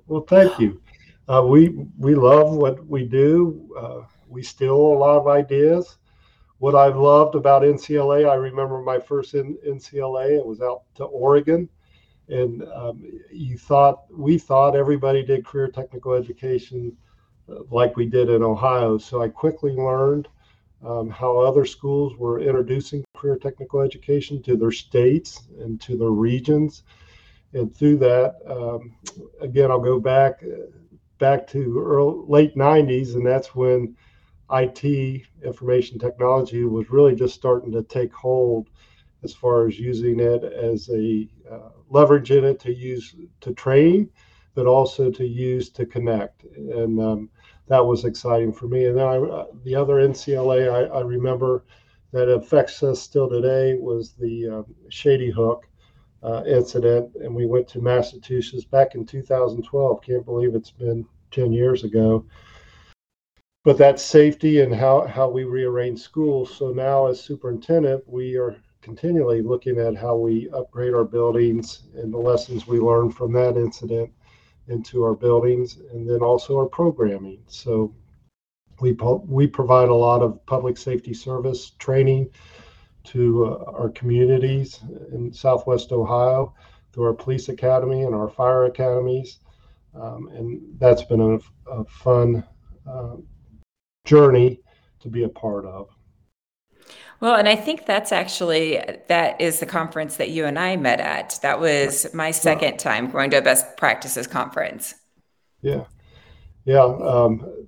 Well, 0.07 0.23
thank 0.29 0.59
you. 0.59 0.81
Uh, 1.29 1.45
we 1.47 1.69
we 1.99 2.15
love 2.15 2.55
what 2.55 2.87
we 2.87 3.05
do. 3.05 3.75
Uh, 3.79 4.01
we 4.29 4.43
steal 4.43 4.75
a 4.75 4.99
lot 4.99 5.19
of 5.19 5.29
ideas. 5.29 5.97
What 6.59 6.75
I've 6.75 6.97
loved 6.97 7.35
about 7.35 7.63
NCLA, 7.63 8.29
I 8.29 8.35
remember 8.35 8.81
my 8.81 8.99
first 8.99 9.35
in, 9.35 9.57
NCLA, 9.67 10.39
it 10.39 10.47
was 10.47 10.61
out 10.61 10.83
to 10.97 11.05
Oregon. 11.05 11.69
And 12.29 12.63
um, 12.75 13.03
you 13.31 13.59
thought, 13.59 14.05
we 14.11 14.39
thought 14.39 14.75
everybody 14.77 15.23
did 15.23 15.45
career 15.45 15.69
technical 15.69 16.15
education 16.15 16.97
uh, 17.51 17.61
like 17.71 17.97
we 17.97 18.07
did 18.07 18.31
in 18.31 18.43
Ohio. 18.43 18.97
So 18.97 19.21
I 19.21 19.29
quickly 19.29 19.73
learned 19.73 20.29
um, 20.85 21.11
how 21.11 21.39
other 21.39 21.65
schools 21.65 22.17
were 22.17 22.41
introducing 22.41 23.05
career 23.17 23.37
technical 23.37 23.81
education 23.81 24.43
to 24.43 24.57
their 24.57 24.73
states 24.73 25.49
and 25.61 25.81
to 25.81 25.97
their 25.97 26.11
regions. 26.11 26.83
And 27.53 27.75
through 27.75 27.99
that, 27.99 28.37
um, 28.47 28.97
again, 29.41 29.71
I'll 29.71 29.79
go 29.79 30.01
back 30.01 30.43
back 31.19 31.47
to 31.47 31.79
early, 31.79 32.25
late 32.27 32.57
90s, 32.57 33.15
and 33.15 33.25
that's 33.25 33.55
when 33.55 33.97
IT, 34.51 35.23
information 35.43 35.99
technology, 35.99 36.65
was 36.65 36.91
really 36.91 37.15
just 37.15 37.35
starting 37.35 37.73
to 37.73 37.83
take 37.83 38.13
hold 38.13 38.69
as 39.23 39.33
far 39.33 39.67
as 39.67 39.79
using 39.79 40.21
it 40.21 40.45
as 40.45 40.91
a 40.91 41.29
uh, 41.51 41.71
leverage 41.89 42.31
in 42.31 42.45
it 42.45 42.61
to 42.61 42.75
use 42.75 43.15
to 43.41 43.55
train, 43.55 44.11
but 44.55 44.67
also 44.67 45.11
to 45.11 45.27
use 45.27 45.71
to 45.71 45.87
connect. 45.87 46.45
And 46.45 47.01
um, 47.01 47.31
that 47.69 47.85
was 47.85 48.05
exciting 48.05 48.53
for 48.53 48.67
me. 48.67 48.87
And 48.87 48.99
then 48.99 49.07
I, 49.07 49.17
uh, 49.17 49.47
the 49.65 49.75
other 49.75 49.95
NCLA, 49.95 50.73
I, 50.73 50.99
I, 50.99 51.01
remember 51.01 51.65
that 52.13 52.29
affects 52.29 52.83
us 52.83 53.01
still 53.01 53.29
today 53.29 53.77
was 53.79 54.13
the 54.13 54.49
uh, 54.49 54.63
Sandy 54.91 55.31
Hook 55.31 55.67
uh, 56.23 56.43
incident, 56.45 57.15
and 57.17 57.35
we 57.35 57.47
went 57.47 57.69
to 57.69 57.81
Massachusetts 57.81 58.65
back 58.65 58.95
in 58.95 59.07
2012. 59.07 60.03
Can't 60.03 60.25
believe 60.25 60.55
it's 60.55 60.71
been 60.71 61.07
10 61.31 61.53
years 61.53 61.85
ago. 61.85 62.25
But 63.65 63.79
that's 63.79 64.03
safety 64.03 64.61
and 64.61 64.75
how, 64.75 65.07
how 65.07 65.31
we 65.31 65.45
rearrange 65.45 66.01
schools. 66.01 66.55
So 66.55 66.71
now, 66.71 67.07
as 67.07 67.21
superintendent, 67.21 68.05
we 68.07 68.37
are 68.37 68.57
continually 68.83 69.41
looking 69.41 69.79
at 69.79 69.97
how 69.97 70.17
we 70.17 70.51
upgrade 70.51 70.93
our 70.93 71.05
buildings 71.05 71.85
and 71.95 72.13
the 72.13 72.19
lessons 72.19 72.67
we 72.67 72.79
learned 72.79 73.17
from 73.17 73.33
that 73.33 73.57
incident 73.57 74.13
into 74.69 75.03
our 75.03 75.15
buildings 75.15 75.79
and 75.93 76.09
then 76.09 76.21
also 76.21 76.57
our 76.59 76.67
programming. 76.67 77.43
So 77.47 77.95
we 78.81 78.93
we 78.93 79.47
provide 79.47 79.89
a 79.89 79.95
lot 79.95 80.23
of 80.23 80.45
public 80.47 80.77
safety 80.77 81.15
service 81.15 81.71
training 81.79 82.31
to 83.05 83.47
uh, 83.47 83.73
our 83.73 83.91
communities 83.91 84.81
in 85.13 85.33
Southwest 85.33 85.93
Ohio 85.93 86.55
through 86.93 87.05
our 87.07 87.13
police 87.13 87.49
academy 87.49 88.03
and 88.03 88.15
our 88.15 88.29
fire 88.29 88.65
academies, 88.65 89.41
um, 89.95 90.29
and 90.35 90.63
that's 90.79 91.03
been 91.03 91.21
a, 91.21 91.71
a 91.71 91.85
fun 91.85 92.43
uh, 92.89 93.17
journey 94.05 94.61
to 95.01 95.09
be 95.09 95.25
a 95.25 95.29
part 95.29 95.67
of. 95.67 95.91
Well, 97.21 97.37
and 97.37 97.49
I 97.49 97.57
think 97.57 97.87
that's 97.87 98.13
actually 98.13 98.81
that 99.09 99.41
is 99.41 99.61
the 99.61 99.67
conference 99.67 100.17
that 100.17 100.31
you 100.31 100.45
and 100.45 100.59
I 100.59 100.77
met 100.77 101.01
at. 101.01 101.39
That 101.43 101.61
was 101.61 102.13
my 102.13 102.31
second 102.31 102.79
time 102.79 103.11
going 103.11 103.31
to 103.31 103.39
a 103.39 103.43
best 103.43 103.77
practices 103.77 104.27
conference. 104.27 104.95
Yeah, 105.63 105.85
yeah, 106.65 106.85
um, 106.85 107.67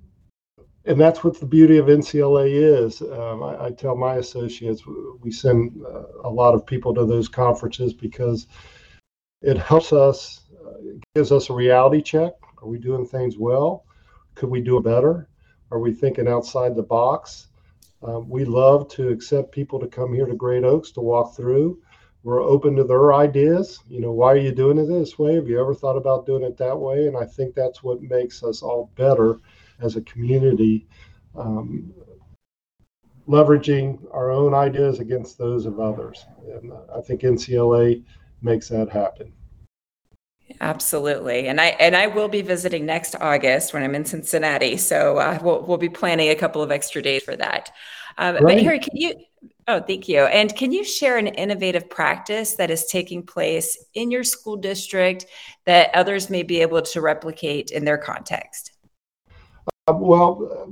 and 0.85 0.99
that's 0.99 1.23
what 1.23 1.39
the 1.39 1.45
beauty 1.45 1.77
of 1.77 1.87
NCLA 1.87 2.85
is. 2.85 3.01
Um, 3.01 3.43
I, 3.43 3.65
I, 3.65 3.71
tell 3.71 3.95
my 3.95 4.15
associates 4.15 4.83
we 5.21 5.31
send 5.31 5.83
uh, 5.85 6.03
a 6.23 6.29
lot 6.29 6.53
of 6.53 6.65
people 6.65 6.93
to 6.93 7.05
those 7.05 7.27
conferences 7.27 7.93
because 7.93 8.47
it 9.41 9.57
helps 9.57 9.91
us, 9.91 10.41
uh, 10.65 10.73
gives 11.13 11.31
us 11.31 11.49
a 11.49 11.53
reality 11.53 12.01
check. 12.01 12.33
Are 12.61 12.67
we 12.67 12.79
doing 12.79 13.05
things 13.05 13.37
well? 13.37 13.85
Could 14.35 14.49
we 14.49 14.61
do 14.61 14.77
it 14.77 14.83
better? 14.83 15.27
Are 15.71 15.79
we 15.79 15.91
thinking 15.91 16.27
outside 16.27 16.75
the 16.75 16.83
box? 16.83 17.47
Um, 18.03 18.29
we 18.29 18.45
love 18.45 18.89
to 18.89 19.09
accept 19.09 19.51
people 19.51 19.79
to 19.79 19.87
come 19.87 20.13
here 20.13 20.25
to 20.25 20.35
Great 20.35 20.63
Oaks 20.63 20.91
to 20.91 21.01
walk 21.01 21.35
through. 21.35 21.81
We're 22.23 22.41
open 22.41 22.75
to 22.75 22.83
their 22.83 23.13
ideas. 23.13 23.79
You 23.87 24.01
know, 24.01 24.11
why 24.11 24.33
are 24.33 24.37
you 24.37 24.51
doing 24.51 24.77
it 24.77 24.87
this 24.87 25.17
way? 25.17 25.35
Have 25.35 25.47
you 25.47 25.59
ever 25.59 25.73
thought 25.73 25.97
about 25.97 26.25
doing 26.25 26.43
it 26.43 26.57
that 26.57 26.77
way? 26.77 27.07
And 27.07 27.17
I 27.17 27.25
think 27.25 27.55
that's 27.55 27.83
what 27.83 28.01
makes 28.01 28.43
us 28.43 28.61
all 28.61 28.91
better 28.95 29.39
as 29.79 29.95
a 29.95 30.01
community, 30.01 30.87
um, 31.35 31.93
leveraging 33.27 33.99
our 34.11 34.31
own 34.31 34.53
ideas 34.53 34.99
against 34.99 35.37
those 35.37 35.65
of 35.65 35.79
others. 35.79 36.25
And 36.51 36.73
I 36.95 37.01
think 37.01 37.21
NCLA 37.21 38.03
makes 38.41 38.67
that 38.69 38.89
happen. 38.89 39.31
Absolutely, 40.61 41.47
and 41.47 41.59
I 41.59 41.67
and 41.79 41.95
I 41.95 42.07
will 42.07 42.29
be 42.29 42.41
visiting 42.41 42.85
next 42.85 43.15
August 43.19 43.73
when 43.73 43.83
I'm 43.83 43.95
in 43.95 44.05
Cincinnati. 44.05 44.77
So 44.77 45.17
uh, 45.17 45.39
we'll 45.41 45.63
we'll 45.63 45.77
be 45.77 45.89
planning 45.89 46.29
a 46.29 46.35
couple 46.35 46.61
of 46.61 46.71
extra 46.71 47.01
days 47.01 47.23
for 47.23 47.35
that. 47.35 47.71
Um, 48.17 48.35
right. 48.35 48.43
But 48.43 48.61
Harry, 48.61 48.79
can 48.79 48.95
you? 48.95 49.13
Oh, 49.67 49.81
thank 49.81 50.07
you. 50.07 50.21
And 50.21 50.55
can 50.55 50.71
you 50.71 50.85
share 50.85 51.17
an 51.17 51.27
innovative 51.27 51.89
practice 51.89 52.55
that 52.55 52.71
is 52.71 52.85
taking 52.85 53.23
place 53.23 53.77
in 53.93 54.09
your 54.09 54.23
school 54.23 54.55
district 54.55 55.25
that 55.65 55.89
others 55.93 56.29
may 56.29 56.43
be 56.43 56.61
able 56.61 56.81
to 56.81 57.01
replicate 57.01 57.71
in 57.71 57.83
their 57.83 57.97
context? 57.97 58.71
Uh, 59.87 59.93
well, 59.93 60.69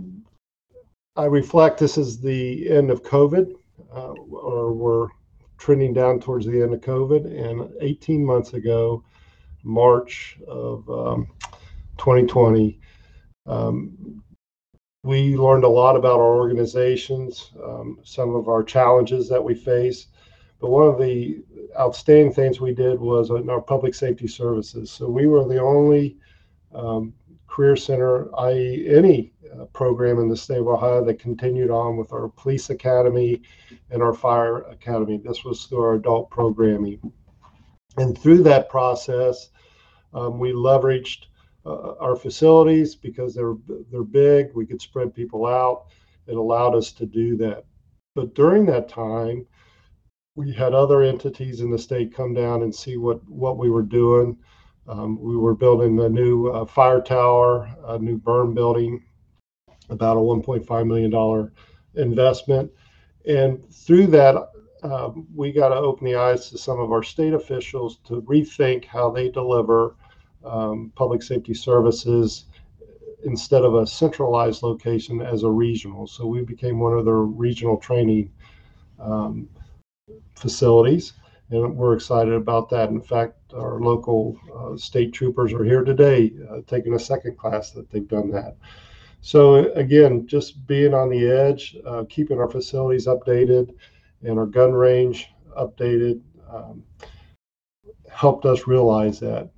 I 1.17 1.25
reflect 1.25 1.79
this 1.79 1.97
is 1.97 2.19
the 2.21 2.69
end 2.69 2.89
of 2.89 3.03
COVID, 3.03 3.53
uh, 3.93 4.13
or 4.31 4.73
we're 4.73 5.07
trending 5.57 5.93
down 5.93 6.19
towards 6.19 6.45
the 6.45 6.61
end 6.61 6.73
of 6.73 6.81
COVID. 6.81 7.25
And 7.25 7.69
18 7.81 8.25
months 8.25 8.53
ago, 8.53 9.03
March 9.65 10.37
of 10.47 10.89
um, 10.89 11.27
2020. 11.97 12.79
Um, 13.45 14.23
we 15.03 15.35
learned 15.35 15.63
a 15.63 15.69
lot 15.69 15.95
about 15.95 16.19
our 16.19 16.35
organizations, 16.35 17.51
um, 17.63 17.99
some 18.03 18.35
of 18.35 18.47
our 18.47 18.63
challenges 18.63 19.29
that 19.29 19.43
we 19.43 19.53
face. 19.53 20.07
But 20.59 20.69
one 20.69 20.87
of 20.87 20.97
the 20.97 21.43
outstanding 21.79 22.33
things 22.33 22.59
we 22.59 22.73
did 22.73 22.99
was 22.99 23.29
in 23.29 23.49
our 23.49 23.61
public 23.61 23.93
safety 23.93 24.27
services. 24.27 24.89
So 24.89 25.09
we 25.09 25.27
were 25.27 25.47
the 25.47 25.61
only 25.61 26.17
um, 26.73 27.13
career 27.47 27.75
center, 27.75 28.29
i.e., 28.39 28.87
any 28.89 29.33
uh, 29.53 29.65
program 29.65 30.19
in 30.19 30.27
the 30.27 30.35
state 30.35 30.57
of 30.57 30.67
Ohio 30.67 31.03
that 31.05 31.19
continued 31.19 31.69
on 31.69 31.97
with 31.97 32.11
our 32.11 32.29
police 32.29 32.69
academy 32.69 33.41
and 33.91 34.01
our 34.01 34.13
fire 34.13 34.63
academy. 34.63 35.17
This 35.17 35.43
was 35.43 35.65
through 35.65 35.81
our 35.81 35.93
adult 35.95 36.29
programming. 36.29 37.11
And 37.97 38.17
through 38.17 38.43
that 38.43 38.69
process, 38.69 39.49
um, 40.15 40.39
we 40.39 40.53
leveraged 40.53 41.25
uh, 41.65 41.95
our 41.99 42.15
facilities 42.15 42.95
because 42.95 43.35
they're 43.35 43.55
they're 43.91 44.03
big. 44.03 44.53
We 44.55 44.65
could 44.65 44.81
spread 44.81 45.13
people 45.13 45.45
out. 45.45 45.87
It 46.25 46.35
allowed 46.35 46.73
us 46.75 46.91
to 46.93 47.05
do 47.05 47.35
that. 47.37 47.65
But 48.15 48.33
during 48.33 48.65
that 48.67 48.87
time, 48.87 49.45
we 50.35 50.53
had 50.53 50.73
other 50.73 51.01
entities 51.01 51.59
in 51.61 51.69
the 51.69 51.77
state 51.77 52.13
come 52.13 52.33
down 52.33 52.63
and 52.63 52.73
see 52.73 52.97
what 52.97 53.27
what 53.29 53.57
we 53.57 53.69
were 53.69 53.83
doing. 53.83 54.37
Um, 54.87 55.19
we 55.19 55.35
were 55.35 55.55
building 55.55 55.99
a 55.99 56.09
new 56.09 56.47
uh, 56.47 56.65
fire 56.65 57.01
tower, 57.01 57.69
a 57.85 57.99
new 57.99 58.17
burn 58.17 58.53
building, 58.53 59.03
about 59.89 60.17
a 60.17 60.19
1.5 60.19 60.87
million 60.87 61.11
dollar 61.11 61.51
investment, 61.95 62.71
and 63.27 63.63
through 63.73 64.07
that. 64.07 64.49
Um, 64.83 65.25
we 65.33 65.51
got 65.51 65.69
to 65.69 65.75
open 65.75 66.05
the 66.05 66.13
eyes 66.13 66.51
to 66.51 66.59
some 66.59 66.79
of 66.79 66.91
our 66.91 67.01
state 67.01 67.33
officials 67.33 67.97
to 68.05 68.21
rethink 68.21 68.85
how 68.85 69.09
they 69.09 69.29
deliver 69.29 69.95
um, 70.45 70.91
public 70.95 71.23
safety 71.23 71.53
services 71.53 72.45
instead 73.25 73.63
of 73.63 73.75
a 73.75 73.87
centralized 73.87 74.61
location 74.63 75.21
as 75.21 75.43
a 75.43 75.49
regional. 75.49 76.07
So 76.07 76.25
we 76.25 76.43
became 76.43 76.79
one 76.79 76.93
of 76.93 77.05
their 77.05 77.21
regional 77.21 77.77
training 77.77 78.31
um, 78.99 79.49
facilities, 80.35 81.13
and 81.49 81.75
we're 81.75 81.93
excited 81.95 82.33
about 82.33 82.69
that. 82.69 82.89
In 82.89 83.01
fact, 83.01 83.37
our 83.53 83.79
local 83.79 84.37
uh, 84.55 84.77
state 84.77 85.13
troopers 85.13 85.53
are 85.53 85.63
here 85.63 85.83
today 85.83 86.31
uh, 86.49 86.59
taking 86.67 86.93
a 86.93 86.99
second 86.99 87.37
class 87.37 87.71
that 87.71 87.89
they've 87.89 88.07
done 88.07 88.29
that. 88.31 88.57
So 89.21 89.71
again, 89.73 90.27
just 90.27 90.67
being 90.67 90.93
on 90.93 91.09
the 91.09 91.27
edge, 91.27 91.75
uh, 91.85 92.03
keeping 92.07 92.39
our 92.39 92.49
facilities 92.49 93.07
updated 93.07 93.73
and 94.21 94.37
our 94.37 94.45
gun 94.45 94.71
range 94.71 95.29
updated 95.57 96.21
um, 96.51 96.83
helped 98.11 98.45
us 98.45 98.67
realize 98.67 99.19
that 99.19 99.49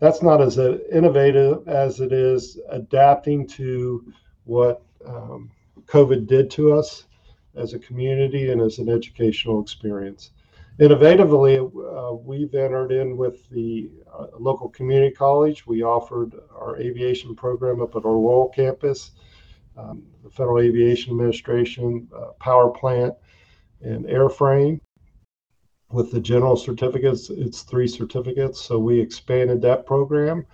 that's 0.00 0.22
not 0.22 0.40
as 0.40 0.58
innovative 0.58 1.68
as 1.68 2.00
it 2.00 2.12
is 2.12 2.58
adapting 2.70 3.46
to 3.46 4.12
what 4.44 4.82
um, 5.06 5.50
COVID 5.84 6.26
did 6.26 6.50
to 6.52 6.72
us 6.72 7.04
as 7.54 7.74
a 7.74 7.78
community 7.78 8.50
and 8.50 8.60
as 8.60 8.78
an 8.78 8.88
educational 8.88 9.60
experience. 9.60 10.30
Innovatively, 10.78 11.58
uh, 11.58 12.14
we've 12.14 12.54
entered 12.54 12.90
in 12.90 13.18
with 13.18 13.46
the 13.50 13.90
uh, 14.12 14.26
local 14.38 14.70
community 14.70 15.14
college. 15.14 15.66
We 15.66 15.82
offered 15.82 16.34
our 16.56 16.78
aviation 16.78 17.34
program 17.34 17.82
up 17.82 17.94
at 17.96 18.06
our 18.06 18.12
Laurel 18.12 18.48
campus, 18.48 19.10
um, 19.76 20.02
the 20.24 20.30
Federal 20.30 20.60
Aviation 20.60 21.12
Administration, 21.12 22.08
uh, 22.16 22.32
power 22.38 22.70
plant, 22.70 23.14
and 23.82 24.06
airframe 24.06 24.80
with 25.92 26.12
the 26.12 26.20
general 26.20 26.56
certificates, 26.56 27.30
it's 27.30 27.62
three 27.62 27.88
certificates. 27.88 28.60
So 28.60 28.78
we 28.78 29.00
expanded 29.00 29.60
that 29.62 29.86
program 29.86 30.46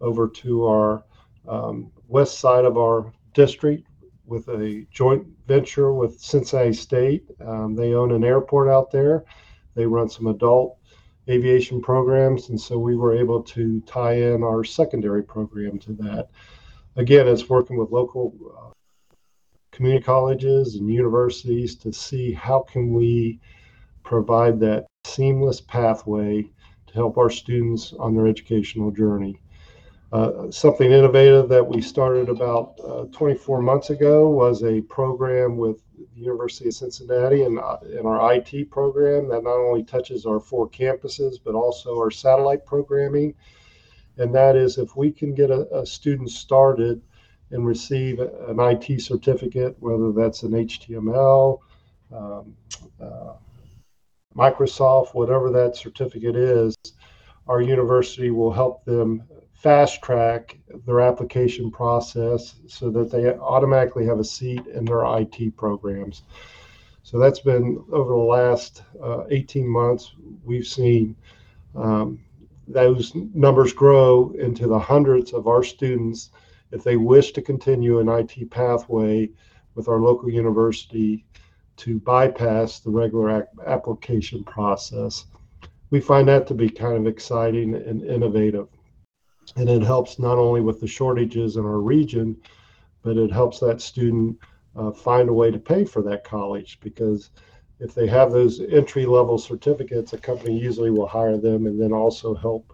over 0.00 0.28
to 0.28 0.66
our 0.66 1.04
um, 1.48 1.90
west 2.08 2.38
side 2.38 2.64
of 2.64 2.78
our 2.78 3.12
district 3.32 3.88
with 4.26 4.48
a 4.48 4.86
joint 4.90 5.26
venture 5.46 5.92
with 5.92 6.20
Cincinnati 6.20 6.72
State. 6.72 7.24
Um, 7.44 7.74
they 7.74 7.94
own 7.94 8.12
an 8.12 8.24
airport 8.24 8.68
out 8.68 8.90
there. 8.90 9.24
They 9.74 9.86
run 9.86 10.08
some 10.08 10.28
adult 10.28 10.78
aviation 11.28 11.80
programs, 11.80 12.48
and 12.48 12.60
so 12.60 12.78
we 12.78 12.96
were 12.96 13.16
able 13.16 13.42
to 13.42 13.80
tie 13.82 14.14
in 14.14 14.42
our 14.42 14.62
secondary 14.62 15.22
program 15.22 15.78
to 15.80 15.92
that. 15.94 16.28
Again, 16.96 17.26
it's 17.26 17.48
working 17.48 17.76
with 17.76 17.90
local 17.90 18.34
uh, 18.56 18.72
community 19.72 20.04
colleges 20.04 20.76
and 20.76 20.88
universities 20.88 21.74
to 21.76 21.92
see 21.92 22.32
how 22.32 22.60
can 22.60 22.92
we 22.92 23.40
provide 24.04 24.60
that 24.60 24.86
seamless 25.04 25.60
pathway 25.60 26.42
to 26.86 26.94
help 26.94 27.18
our 27.18 27.30
students 27.30 27.92
on 27.98 28.14
their 28.14 28.26
educational 28.26 28.90
journey. 28.90 29.40
Uh, 30.12 30.48
something 30.48 30.92
innovative 30.92 31.48
that 31.48 31.66
we 31.66 31.82
started 31.82 32.28
about 32.28 32.78
uh, 32.86 33.04
24 33.10 33.60
months 33.60 33.90
ago 33.90 34.28
was 34.28 34.62
a 34.62 34.80
program 34.82 35.56
with 35.56 35.82
the 35.96 36.20
University 36.20 36.68
of 36.68 36.74
Cincinnati 36.74 37.42
and 37.42 37.58
uh, 37.58 37.78
in 37.98 38.06
our 38.06 38.32
IT 38.34 38.70
program 38.70 39.28
that 39.28 39.42
not 39.42 39.56
only 39.56 39.82
touches 39.82 40.24
our 40.24 40.38
four 40.38 40.68
campuses 40.68 41.38
but 41.42 41.56
also 41.56 41.98
our 41.98 42.12
satellite 42.12 42.64
programming. 42.64 43.34
And 44.16 44.32
that 44.36 44.54
is 44.54 44.78
if 44.78 44.94
we 44.94 45.10
can 45.10 45.34
get 45.34 45.50
a, 45.50 45.66
a 45.76 45.84
student 45.84 46.30
started 46.30 47.02
and 47.50 47.66
receive 47.66 48.20
an 48.20 48.60
IT 48.60 49.00
certificate, 49.02 49.76
whether 49.80 50.12
that's 50.12 50.44
an 50.44 50.52
HTML, 50.52 51.58
um, 52.12 52.56
uh, 53.02 53.32
Microsoft, 54.36 55.14
whatever 55.14 55.50
that 55.50 55.76
certificate 55.76 56.36
is, 56.36 56.74
our 57.46 57.60
university 57.60 58.30
will 58.30 58.52
help 58.52 58.84
them 58.84 59.22
fast 59.52 60.02
track 60.02 60.58
their 60.86 61.00
application 61.00 61.70
process 61.70 62.56
so 62.66 62.90
that 62.90 63.10
they 63.10 63.28
automatically 63.34 64.04
have 64.04 64.18
a 64.18 64.24
seat 64.24 64.66
in 64.66 64.84
their 64.84 65.04
IT 65.18 65.56
programs. 65.56 66.22
So 67.02 67.18
that's 67.18 67.40
been 67.40 67.82
over 67.92 68.12
the 68.12 68.18
last 68.18 68.82
uh, 69.02 69.24
18 69.30 69.68
months, 69.68 70.14
we've 70.42 70.66
seen 70.66 71.16
um, 71.74 72.18
those 72.66 73.14
numbers 73.14 73.72
grow 73.72 74.32
into 74.38 74.66
the 74.66 74.78
hundreds 74.78 75.32
of 75.32 75.46
our 75.46 75.62
students 75.62 76.30
if 76.72 76.82
they 76.82 76.96
wish 76.96 77.32
to 77.32 77.42
continue 77.42 78.00
an 78.00 78.08
IT 78.08 78.50
pathway 78.50 79.30
with 79.74 79.88
our 79.88 80.00
local 80.00 80.30
university 80.30 81.24
to 81.76 81.98
bypass 82.00 82.80
the 82.80 82.90
regular 82.90 83.48
application 83.66 84.44
process. 84.44 85.26
We 85.90 86.00
find 86.00 86.28
that 86.28 86.46
to 86.48 86.54
be 86.54 86.68
kind 86.68 86.96
of 86.96 87.06
exciting 87.06 87.74
and 87.74 88.02
innovative. 88.02 88.68
And 89.56 89.68
it 89.68 89.82
helps 89.82 90.18
not 90.18 90.38
only 90.38 90.60
with 90.60 90.80
the 90.80 90.86
shortages 90.86 91.56
in 91.56 91.64
our 91.64 91.80
region, 91.80 92.36
but 93.02 93.16
it 93.16 93.30
helps 93.30 93.60
that 93.60 93.80
student 93.80 94.38
uh, 94.76 94.90
find 94.90 95.28
a 95.28 95.32
way 95.32 95.50
to 95.50 95.58
pay 95.58 95.84
for 95.84 96.02
that 96.02 96.24
college 96.24 96.78
because 96.80 97.30
if 97.80 97.94
they 97.94 98.06
have 98.06 98.32
those 98.32 98.60
entry 98.60 99.04
level 99.04 99.36
certificates, 99.36 100.12
a 100.12 100.18
company 100.18 100.58
usually 100.58 100.90
will 100.90 101.06
hire 101.06 101.36
them 101.36 101.66
and 101.66 101.80
then 101.80 101.92
also 101.92 102.34
help 102.34 102.72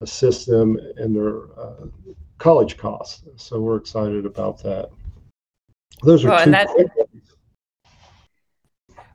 assist 0.00 0.46
them 0.46 0.78
in 0.98 1.14
their 1.14 1.58
uh, 1.58 1.86
college 2.38 2.76
costs. 2.76 3.22
So 3.36 3.60
we're 3.60 3.76
excited 3.76 4.26
about 4.26 4.62
that. 4.62 4.90
Those 6.02 6.24
are 6.24 6.28
well, 6.28 6.44
two 6.44 6.50
that, 6.50 6.68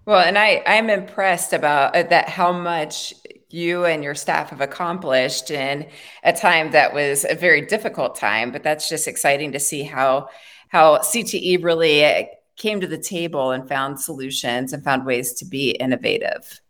well, 0.06 0.20
and 0.20 0.38
I 0.38 0.64
I'm 0.66 0.90
impressed 0.90 1.54
about 1.54 1.96
uh, 1.96 2.04
that 2.04 2.30
how 2.30 2.52
much 2.52 3.14
you 3.50 3.86
and 3.86 4.04
your 4.04 4.16
staff 4.16 4.52
have 4.52 4.62
accomplished 4.62 5.50
in 5.50 5.88
a 6.24 6.32
time 6.32 6.72
that 6.72 6.94
was 6.94 7.26
a 7.28 7.36
very 7.36 7.62
difficult 7.62 8.16
time. 8.16 8.52
But 8.52 8.64
that's 8.64 8.88
just 8.90 9.08
exciting 9.08 9.52
to 9.54 9.60
see 9.60 9.84
how 9.84 10.30
how 10.70 11.00
CTE 11.00 11.64
really 11.64 12.06
uh, 12.06 12.24
came 12.58 12.80
to 12.82 12.88
the 12.88 12.98
table 12.98 13.52
and 13.52 13.68
found 13.68 14.00
solutions 14.00 14.74
and 14.74 14.84
found 14.84 15.06
ways 15.06 15.34
to 15.34 15.46
be 15.46 15.72
innovative. 15.72 16.62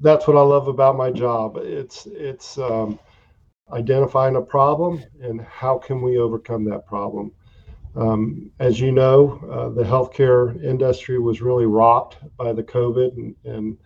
That's 0.00 0.26
what 0.26 0.36
I 0.36 0.40
love 0.40 0.66
about 0.66 0.96
my 0.96 1.12
job. 1.12 1.58
It's 1.58 2.06
it's 2.06 2.58
um, 2.58 2.98
identifying 3.72 4.36
a 4.36 4.42
problem 4.42 5.04
and 5.20 5.40
how 5.42 5.78
can 5.78 6.02
we 6.02 6.18
overcome 6.18 6.64
that 6.64 6.86
problem. 6.86 7.32
Um, 7.94 8.50
as 8.58 8.80
you 8.80 8.90
know, 8.90 9.38
uh, 9.50 9.68
the 9.68 9.82
healthcare 9.82 10.62
industry 10.62 11.18
was 11.18 11.42
really 11.42 11.66
rocked 11.66 12.16
by 12.36 12.52
the 12.52 12.62
COVID, 12.62 13.16
and, 13.16 13.36
and 13.44 13.78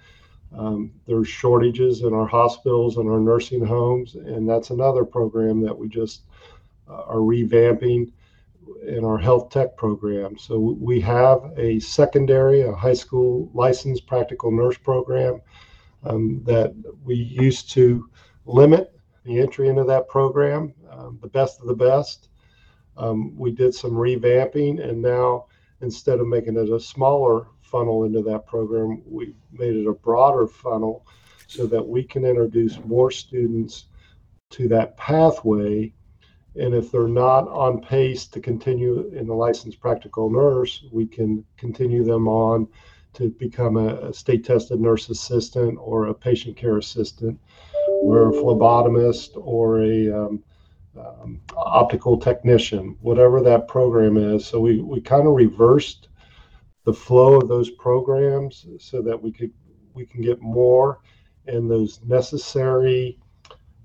um, 0.56 0.92
there's 1.06 1.28
shortages 1.28 2.02
in 2.02 2.14
our 2.14 2.26
hospitals 2.26 2.98
and 2.98 3.10
our 3.10 3.20
nursing 3.20 3.64
homes, 3.64 4.14
and 4.14 4.48
that's 4.48 4.70
another 4.70 5.04
program 5.04 5.60
that 5.62 5.76
we 5.76 5.88
just 5.88 6.22
uh, 6.88 7.02
are 7.02 7.16
revamping 7.16 8.12
in 8.86 9.04
our 9.04 9.18
health 9.18 9.50
tech 9.50 9.76
program. 9.76 10.38
So 10.38 10.58
we 10.58 11.00
have 11.00 11.52
a 11.56 11.80
secondary, 11.80 12.62
a 12.62 12.72
high 12.72 12.94
school 12.94 13.50
licensed 13.54 14.06
practical 14.06 14.50
nurse 14.50 14.78
program 14.78 15.40
um, 16.04 16.42
that 16.44 16.74
we 17.04 17.16
used 17.16 17.70
to 17.72 18.08
limit 18.44 18.92
the 19.24 19.40
entry 19.40 19.68
into 19.68 19.84
that 19.84 20.08
program, 20.08 20.72
um, 20.90 21.18
the 21.20 21.28
best 21.28 21.60
of 21.60 21.66
the 21.66 21.74
best. 21.74 22.28
Um, 22.96 23.36
we 23.36 23.50
did 23.50 23.74
some 23.74 23.92
revamping, 23.92 24.82
and 24.86 25.02
now 25.02 25.46
instead 25.80 26.20
of 26.20 26.26
making 26.26 26.56
it 26.56 26.70
a 26.70 26.80
smaller 26.80 27.48
funnel 27.62 28.04
into 28.04 28.22
that 28.22 28.46
program, 28.46 29.02
we 29.06 29.34
made 29.52 29.76
it 29.76 29.86
a 29.86 29.92
broader 29.92 30.46
funnel 30.46 31.06
so 31.46 31.66
that 31.66 31.86
we 31.86 32.02
can 32.02 32.24
introduce 32.24 32.78
more 32.84 33.10
students 33.10 33.86
to 34.50 34.68
that 34.68 34.96
pathway. 34.96 35.92
And 36.54 36.74
if 36.74 36.90
they're 36.90 37.08
not 37.08 37.48
on 37.48 37.82
pace 37.82 38.26
to 38.28 38.40
continue 38.40 39.10
in 39.14 39.26
the 39.26 39.34
licensed 39.34 39.78
practical 39.78 40.30
nurse, 40.30 40.84
we 40.90 41.06
can 41.06 41.44
continue 41.58 42.02
them 42.02 42.28
on 42.28 42.66
to 43.14 43.30
become 43.30 43.76
a, 43.76 44.08
a 44.08 44.14
state 44.14 44.44
tested 44.44 44.80
nurse 44.80 45.08
assistant 45.10 45.78
or 45.80 46.06
a 46.06 46.14
patient 46.14 46.56
care 46.56 46.78
assistant. 46.78 47.38
Or 48.02 48.28
a 48.28 48.32
phlebotomist 48.32 49.30
or 49.34 49.82
a 49.82 50.10
um, 50.10 50.42
um, 50.98 51.40
optical 51.56 52.18
technician, 52.18 52.96
whatever 53.00 53.40
that 53.42 53.68
program 53.68 54.16
is. 54.16 54.46
So 54.46 54.60
we, 54.60 54.80
we 54.80 55.00
kind 55.00 55.26
of 55.26 55.34
reversed 55.34 56.08
the 56.84 56.92
flow 56.92 57.40
of 57.40 57.48
those 57.48 57.70
programs 57.70 58.66
so 58.78 59.02
that 59.02 59.20
we 59.20 59.32
could 59.32 59.52
we 59.92 60.06
can 60.06 60.20
get 60.20 60.40
more 60.40 61.00
in 61.46 61.68
those 61.68 62.00
necessary 62.04 63.18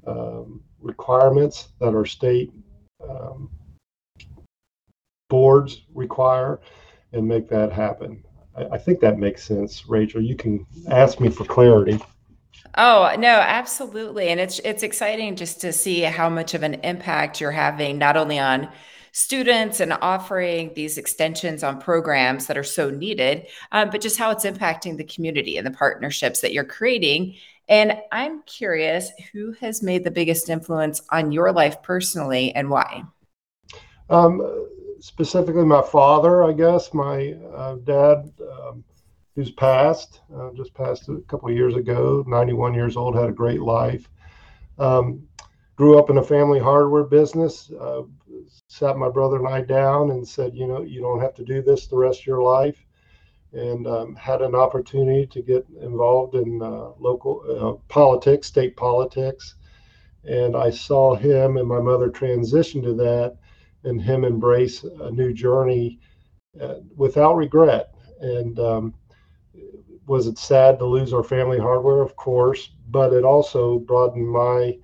um, 0.06 0.62
requirements 0.80 1.70
that 1.80 1.96
our 1.96 2.06
state 2.06 2.52
um, 3.08 3.50
boards 5.30 5.84
require 5.94 6.60
and 7.14 7.28
make 7.28 7.48
that 7.50 7.72
happen. 7.72 8.24
I, 8.56 8.66
I 8.74 8.78
think 8.78 9.00
that 9.00 9.18
makes 9.18 9.44
sense, 9.44 9.88
Rachel. 9.88 10.22
You 10.22 10.36
can 10.36 10.66
ask 10.90 11.20
me 11.20 11.30
for 11.30 11.46
clarity. 11.46 12.00
Oh, 12.76 13.14
no, 13.18 13.28
absolutely. 13.28 14.30
And 14.30 14.40
it's 14.40 14.60
it's 14.60 14.84
exciting 14.84 15.36
just 15.36 15.62
to 15.62 15.74
see 15.74 16.02
how 16.02 16.30
much 16.30 16.54
of 16.54 16.64
an 16.64 16.76
impact 16.76 17.42
you're 17.42 17.52
having 17.52 17.98
not 17.98 18.18
only 18.18 18.40
on 18.40 18.70
students 19.14 19.82
and 19.82 19.92
offering 20.02 20.72
these 20.74 20.98
extensions 20.98 21.64
on 21.64 21.82
programs 21.82 22.48
that 22.48 22.58
are 22.58 22.64
so 22.64 22.90
needed, 22.90 23.46
um, 23.74 23.90
but 23.90 24.00
just 24.00 24.18
how 24.18 24.32
it's 24.32 24.46
impacting 24.46 24.96
the 24.96 25.04
community 25.04 25.58
and 25.58 25.68
the 25.68 25.72
partnerships 25.72 26.40
that 26.40 26.54
you're 26.54 26.64
creating 26.64 27.36
and 27.72 27.98
I'm 28.12 28.44
curious 28.44 29.12
who 29.32 29.54
has 29.54 29.82
made 29.82 30.04
the 30.04 30.12
biggest 30.12 30.50
influence 30.50 31.02
on 31.10 31.32
your 31.32 31.54
life 31.54 31.82
personally 31.82 32.54
and 32.54 32.70
why? 32.70 33.04
Um, 34.10 34.68
specifically, 35.00 35.64
my 35.64 35.82
father, 35.82 36.44
I 36.44 36.52
guess. 36.52 36.94
My 36.94 37.34
uh, 37.56 37.76
dad, 37.76 38.30
um, 38.42 38.84
who's 39.36 39.52
passed, 39.52 40.22
uh, 40.36 40.50
just 40.54 40.74
passed 40.74 41.08
a 41.10 41.22
couple 41.28 41.50
of 41.50 41.56
years 41.56 41.76
ago, 41.76 42.24
91 42.28 42.74
years 42.74 42.98
old, 42.98 43.16
had 43.16 43.30
a 43.30 43.34
great 43.34 43.62
life. 43.62 44.10
Um, 44.78 45.28
grew 45.76 45.98
up 45.98 46.10
in 46.10 46.18
a 46.18 46.24
family 46.24 46.60
hardware 46.60 47.04
business. 47.04 47.72
Uh, 47.72 48.04
sat 48.68 48.98
my 48.98 49.10
brother 49.10 49.38
and 49.38 49.48
I 49.48 49.62
down 49.62 50.12
and 50.12 50.28
said, 50.28 50.54
you 50.54 50.68
know, 50.68 50.82
you 50.82 51.02
don't 51.02 51.22
have 51.22 51.34
to 51.36 51.44
do 51.44 51.62
this 51.62 51.88
the 51.88 51.98
rest 51.98 52.22
of 52.22 52.28
your 52.28 52.44
life 52.44 52.86
and 53.54 53.88
um, 53.88 54.16
had 54.16 54.42
an 54.42 54.56
opportunity 54.56 55.26
to 55.28 55.42
get 55.42 55.66
involved 55.82 56.36
in 56.36 56.62
uh, 56.62 56.92
local 57.00 57.44
uh, 57.50 57.92
politics, 57.92 58.48
state 58.48 58.78
politics. 58.78 59.56
And 60.24 60.56
I 60.56 60.70
saw 60.70 61.16
him 61.16 61.58
and 61.58 61.68
my 61.68 61.80
mother 61.80 62.10
transition 62.10 62.82
to 62.84 62.94
that 62.94 63.38
and 63.84 64.02
him 64.02 64.24
embrace 64.24 64.84
a 64.84 65.12
new 65.12 65.34
journey 65.34 66.00
uh, 66.62 66.76
without 66.96 67.36
regret. 67.36 67.96
And 68.20 68.60
um, 68.60 68.94
was 70.12 70.28
it 70.28 70.38
sad 70.38 70.78
to 70.78 70.86
lose 70.86 71.14
our 71.14 71.24
family 71.24 71.58
hardware? 71.58 72.02
Of 72.02 72.18
course, 72.18 72.72
but 72.90 73.14
it 73.14 73.24
also 73.24 73.80
broadened 73.80 74.28
my 74.28 74.78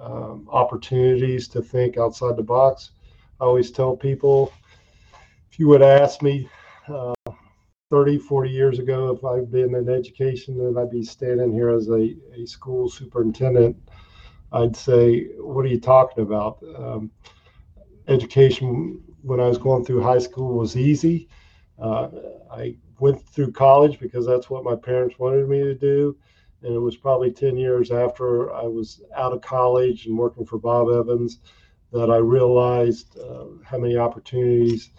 um, 0.00 0.48
opportunities 0.50 1.46
to 1.46 1.62
think 1.62 1.96
outside 1.96 2.36
the 2.36 2.42
box. 2.42 2.90
I 3.40 3.44
always 3.44 3.70
tell 3.70 3.96
people 3.96 4.52
if 5.52 5.60
you 5.60 5.68
would 5.68 5.82
ask 5.82 6.20
me 6.20 6.48
uh, 6.88 7.14
30, 7.90 8.18
40 8.18 8.50
years 8.50 8.80
ago, 8.80 9.12
if 9.12 9.24
I'd 9.24 9.52
been 9.52 9.72
in 9.76 9.88
education 9.88 10.58
and 10.60 10.76
I'd 10.76 10.90
be 10.90 11.04
standing 11.04 11.52
here 11.52 11.68
as 11.68 11.88
a, 11.88 12.16
a 12.36 12.44
school 12.44 12.88
superintendent, 12.88 13.76
I'd 14.50 14.74
say, 14.74 15.28
What 15.38 15.64
are 15.64 15.68
you 15.68 15.80
talking 15.80 16.24
about? 16.24 16.58
Um, 16.76 17.12
education 18.08 19.00
when 19.22 19.38
I 19.38 19.46
was 19.46 19.58
going 19.58 19.84
through 19.84 20.02
high 20.02 20.18
school 20.18 20.58
was 20.58 20.76
easy. 20.76 21.28
Uh, 21.78 22.08
I 22.50 22.76
went 22.98 23.20
through 23.22 23.52
college 23.52 23.98
because 23.98 24.26
that's 24.26 24.48
what 24.48 24.64
my 24.64 24.74
parents 24.74 25.18
wanted 25.18 25.48
me 25.48 25.60
to 25.60 25.74
do. 25.74 26.16
And 26.62 26.74
it 26.74 26.78
was 26.78 26.96
probably 26.96 27.30
10 27.30 27.56
years 27.56 27.90
after 27.90 28.52
I 28.52 28.62
was 28.62 29.02
out 29.14 29.32
of 29.32 29.42
college 29.42 30.06
and 30.06 30.16
working 30.16 30.46
for 30.46 30.58
Bob 30.58 30.88
Evans 30.88 31.40
that 31.92 32.10
I 32.10 32.16
realized 32.16 33.18
uh, 33.18 33.44
how 33.64 33.78
many 33.78 33.96
opportunities 33.96 34.90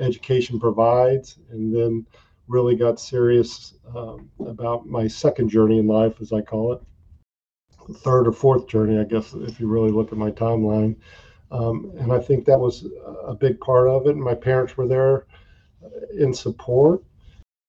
education 0.00 0.60
provides, 0.60 1.38
and 1.50 1.74
then 1.74 2.06
really 2.48 2.76
got 2.76 3.00
serious 3.00 3.74
um, 3.94 4.30
about 4.46 4.86
my 4.86 5.06
second 5.06 5.48
journey 5.48 5.78
in 5.78 5.86
life, 5.86 6.20
as 6.20 6.32
I 6.32 6.40
call 6.42 6.72
it, 6.72 6.82
third 7.98 8.26
or 8.26 8.32
fourth 8.32 8.68
journey, 8.68 8.98
I 8.98 9.04
guess, 9.04 9.32
if 9.34 9.60
you 9.60 9.68
really 9.68 9.90
look 9.90 10.12
at 10.12 10.18
my 10.18 10.30
timeline. 10.30 10.96
Um, 11.50 11.92
and 11.98 12.12
I 12.12 12.18
think 12.18 12.44
that 12.46 12.58
was 12.58 12.86
a 13.24 13.34
big 13.34 13.60
part 13.60 13.88
of 13.88 14.06
it. 14.06 14.16
my 14.16 14.34
parents 14.34 14.76
were 14.76 14.88
there 14.88 15.26
in 16.18 16.32
support 16.34 17.02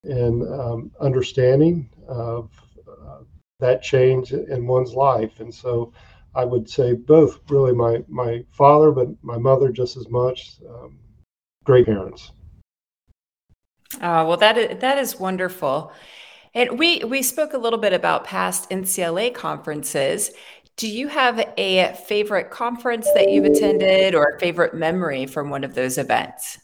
and 0.03 0.43
um, 0.47 0.91
understanding 0.99 1.89
of 2.07 2.49
uh, 2.87 3.19
that 3.59 3.81
change 3.81 4.33
in 4.33 4.67
one's 4.67 4.93
life. 4.93 5.39
And 5.39 5.53
so 5.53 5.93
I 6.35 6.45
would 6.45 6.69
say 6.69 6.93
both 6.93 7.39
really 7.49 7.73
my, 7.73 8.03
my 8.07 8.43
father, 8.51 8.91
but 8.91 9.07
my 9.21 9.37
mother 9.37 9.71
just 9.71 9.97
as 9.97 10.09
much. 10.09 10.55
Um, 10.67 10.97
great 11.63 11.85
parents. 11.85 12.31
Oh, 14.01 14.25
well, 14.27 14.37
that 14.37 14.57
is, 14.57 14.79
that 14.81 14.97
is 14.97 15.19
wonderful. 15.19 15.93
And 16.55 16.77
we 16.77 17.03
we 17.03 17.23
spoke 17.23 17.53
a 17.53 17.57
little 17.57 17.79
bit 17.79 17.93
about 17.93 18.25
past 18.25 18.69
NCLA 18.69 19.33
conferences. 19.33 20.31
Do 20.77 20.87
you 20.87 21.07
have 21.07 21.43
a 21.57 21.93
favorite 22.07 22.51
conference 22.51 23.07
that 23.13 23.29
you've 23.31 23.45
attended 23.45 24.15
or 24.15 24.35
a 24.35 24.39
favorite 24.39 24.73
memory 24.73 25.25
from 25.25 25.49
one 25.49 25.63
of 25.63 25.75
those 25.75 25.97
events? 25.97 26.59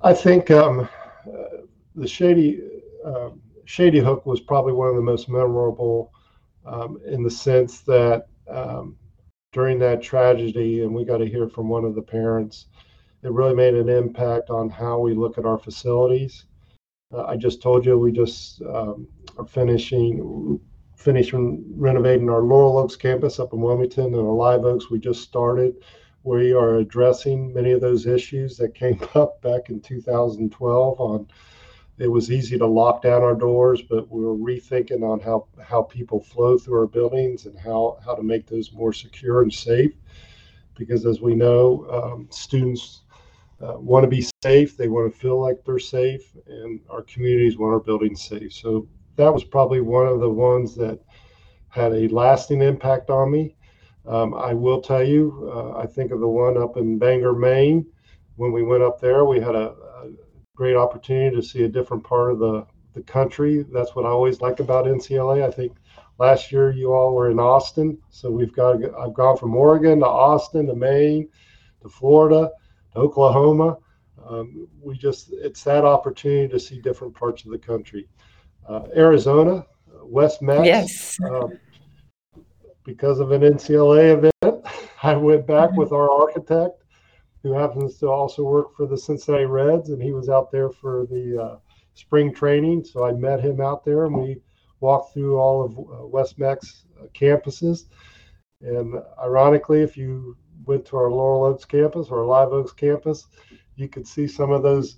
I 0.00 0.14
think 0.14 0.50
um, 0.50 0.88
uh, 1.26 1.62
the 1.96 2.06
Shady 2.06 2.62
um, 3.04 3.40
Sandy 3.66 3.98
Hook 3.98 4.26
was 4.26 4.40
probably 4.40 4.72
one 4.72 4.88
of 4.88 4.94
the 4.94 5.02
most 5.02 5.28
memorable 5.28 6.12
um, 6.64 7.00
in 7.04 7.22
the 7.22 7.30
sense 7.30 7.80
that 7.80 8.28
um, 8.48 8.96
during 9.52 9.78
that 9.80 10.02
tragedy, 10.02 10.82
and 10.82 10.94
we 10.94 11.04
got 11.04 11.18
to 11.18 11.26
hear 11.26 11.48
from 11.48 11.68
one 11.68 11.84
of 11.84 11.94
the 11.94 12.02
parents, 12.02 12.66
it 13.22 13.32
really 13.32 13.54
made 13.54 13.74
an 13.74 13.88
impact 13.88 14.50
on 14.50 14.70
how 14.70 15.00
we 15.00 15.14
look 15.14 15.36
at 15.36 15.44
our 15.44 15.58
facilities. 15.58 16.44
Uh, 17.12 17.24
I 17.24 17.36
just 17.36 17.60
told 17.60 17.84
you 17.84 17.98
we 17.98 18.12
just 18.12 18.62
um, 18.62 19.08
are 19.36 19.46
finishing 19.46 20.60
finishing 20.96 21.64
renovating 21.76 22.28
our 22.28 22.42
Laurel 22.42 22.78
Oaks 22.78 22.96
campus 22.96 23.38
up 23.38 23.52
in 23.52 23.60
Wilmington 23.60 24.06
and 24.06 24.16
our 24.16 24.34
Live 24.34 24.64
Oaks. 24.64 24.90
We 24.90 24.98
just 24.98 25.22
started. 25.22 25.74
We 26.22 26.52
are 26.52 26.76
addressing 26.76 27.52
many 27.54 27.72
of 27.72 27.80
those 27.80 28.06
issues 28.06 28.56
that 28.58 28.74
came 28.74 29.00
up 29.14 29.40
back 29.42 29.70
in 29.70 29.80
2012 29.80 31.00
on 31.00 31.28
it 31.98 32.06
was 32.06 32.30
easy 32.30 32.56
to 32.58 32.66
lock 32.66 33.02
down 33.02 33.22
our 33.22 33.34
doors, 33.34 33.82
but 33.82 34.08
we 34.08 34.24
were 34.24 34.36
rethinking 34.36 35.02
on 35.02 35.18
how, 35.18 35.46
how 35.60 35.82
people 35.82 36.20
flow 36.20 36.56
through 36.56 36.78
our 36.78 36.86
buildings 36.86 37.46
and 37.46 37.58
how, 37.58 37.98
how 38.04 38.14
to 38.14 38.22
make 38.22 38.46
those 38.46 38.72
more 38.72 38.92
secure 38.92 39.42
and 39.42 39.52
safe. 39.52 39.92
Because 40.76 41.04
as 41.06 41.20
we 41.20 41.34
know, 41.34 41.86
um, 41.90 42.28
students 42.30 43.02
uh, 43.60 43.74
want 43.78 44.04
to 44.04 44.08
be 44.08 44.24
safe, 44.44 44.76
they 44.76 44.86
want 44.86 45.12
to 45.12 45.18
feel 45.18 45.40
like 45.40 45.64
they're 45.64 45.80
safe, 45.80 46.36
and 46.46 46.80
our 46.88 47.02
communities 47.02 47.58
want 47.58 47.74
our 47.74 47.80
buildings 47.80 48.22
safe. 48.22 48.52
So 48.52 48.86
that 49.16 49.34
was 49.34 49.42
probably 49.42 49.80
one 49.80 50.06
of 50.06 50.20
the 50.20 50.30
ones 50.30 50.76
that 50.76 51.00
had 51.68 51.92
a 51.92 52.06
lasting 52.08 52.62
impact 52.62 53.10
on 53.10 53.32
me. 53.32 53.56
Um, 54.06 54.34
I 54.34 54.54
will 54.54 54.80
tell 54.80 55.04
you, 55.04 55.50
uh, 55.54 55.78
I 55.78 55.86
think 55.86 56.12
of 56.12 56.20
the 56.20 56.28
one 56.28 56.56
up 56.56 56.76
in 56.76 56.98
Bangor, 56.98 57.34
Maine. 57.34 57.86
When 58.36 58.52
we 58.52 58.62
went 58.62 58.82
up 58.82 59.00
there, 59.00 59.24
we 59.24 59.40
had 59.40 59.54
a, 59.54 59.74
great 60.58 60.74
opportunity 60.74 61.36
to 61.36 61.40
see 61.40 61.62
a 61.62 61.68
different 61.68 62.02
part 62.02 62.32
of 62.32 62.40
the, 62.40 62.66
the 62.92 63.02
country. 63.02 63.64
That's 63.72 63.94
what 63.94 64.04
I 64.04 64.08
always 64.08 64.40
like 64.40 64.58
about 64.58 64.86
NCLA. 64.86 65.46
I 65.46 65.52
think 65.52 65.76
last 66.18 66.50
year 66.50 66.72
you 66.72 66.92
all 66.92 67.14
were 67.14 67.30
in 67.30 67.38
Austin, 67.38 67.96
so 68.10 68.28
we've 68.28 68.52
got 68.52 68.82
I've 68.98 69.14
gone 69.14 69.36
from 69.36 69.54
Oregon 69.54 70.00
to 70.00 70.06
Austin 70.06 70.66
to 70.66 70.74
Maine 70.74 71.28
to 71.82 71.88
Florida 71.88 72.50
to 72.92 72.98
Oklahoma. 72.98 73.78
Um, 74.28 74.66
we 74.82 74.98
just 74.98 75.32
it's 75.32 75.62
that 75.62 75.84
opportunity 75.84 76.48
to 76.48 76.58
see 76.58 76.80
different 76.80 77.14
parts 77.14 77.44
of 77.44 77.52
the 77.52 77.58
country. 77.58 78.08
Uh, 78.68 78.82
Arizona, 78.96 79.64
West-MEC. 80.02 80.66
Yes. 80.66 81.18
Um, 81.30 81.56
because 82.88 83.20
of 83.20 83.32
an 83.32 83.42
NCLA 83.42 84.32
event, 84.42 84.66
I 85.02 85.14
went 85.14 85.46
back 85.46 85.70
mm-hmm. 85.70 85.78
with 85.78 85.92
our 85.92 86.10
architect 86.10 86.84
who 87.42 87.52
happens 87.52 87.98
to 87.98 88.08
also 88.08 88.42
work 88.42 88.74
for 88.74 88.86
the 88.86 88.96
Cincinnati 88.96 89.44
Reds, 89.44 89.90
and 89.90 90.02
he 90.02 90.12
was 90.12 90.30
out 90.30 90.50
there 90.50 90.70
for 90.70 91.06
the 91.10 91.38
uh, 91.40 91.56
spring 91.92 92.34
training. 92.34 92.84
So 92.84 93.04
I 93.04 93.12
met 93.12 93.44
him 93.44 93.60
out 93.60 93.84
there, 93.84 94.06
and 94.06 94.16
we 94.16 94.40
walked 94.80 95.12
through 95.12 95.36
all 95.36 95.62
of 95.62 95.78
uh, 95.78 96.06
West-MEC 96.06 96.56
uh, 96.98 97.06
campuses. 97.14 97.84
And 98.62 98.94
ironically, 99.22 99.82
if 99.82 99.96
you 99.98 100.36
went 100.64 100.86
to 100.86 100.96
our 100.96 101.10
Laurel 101.10 101.44
Oaks 101.44 101.66
campus 101.66 102.08
or 102.08 102.24
Live 102.24 102.52
Oaks 102.52 102.72
campus, 102.72 103.26
you 103.76 103.88
could 103.88 104.08
see 104.08 104.26
some 104.26 104.50
of 104.50 104.62
those 104.62 104.96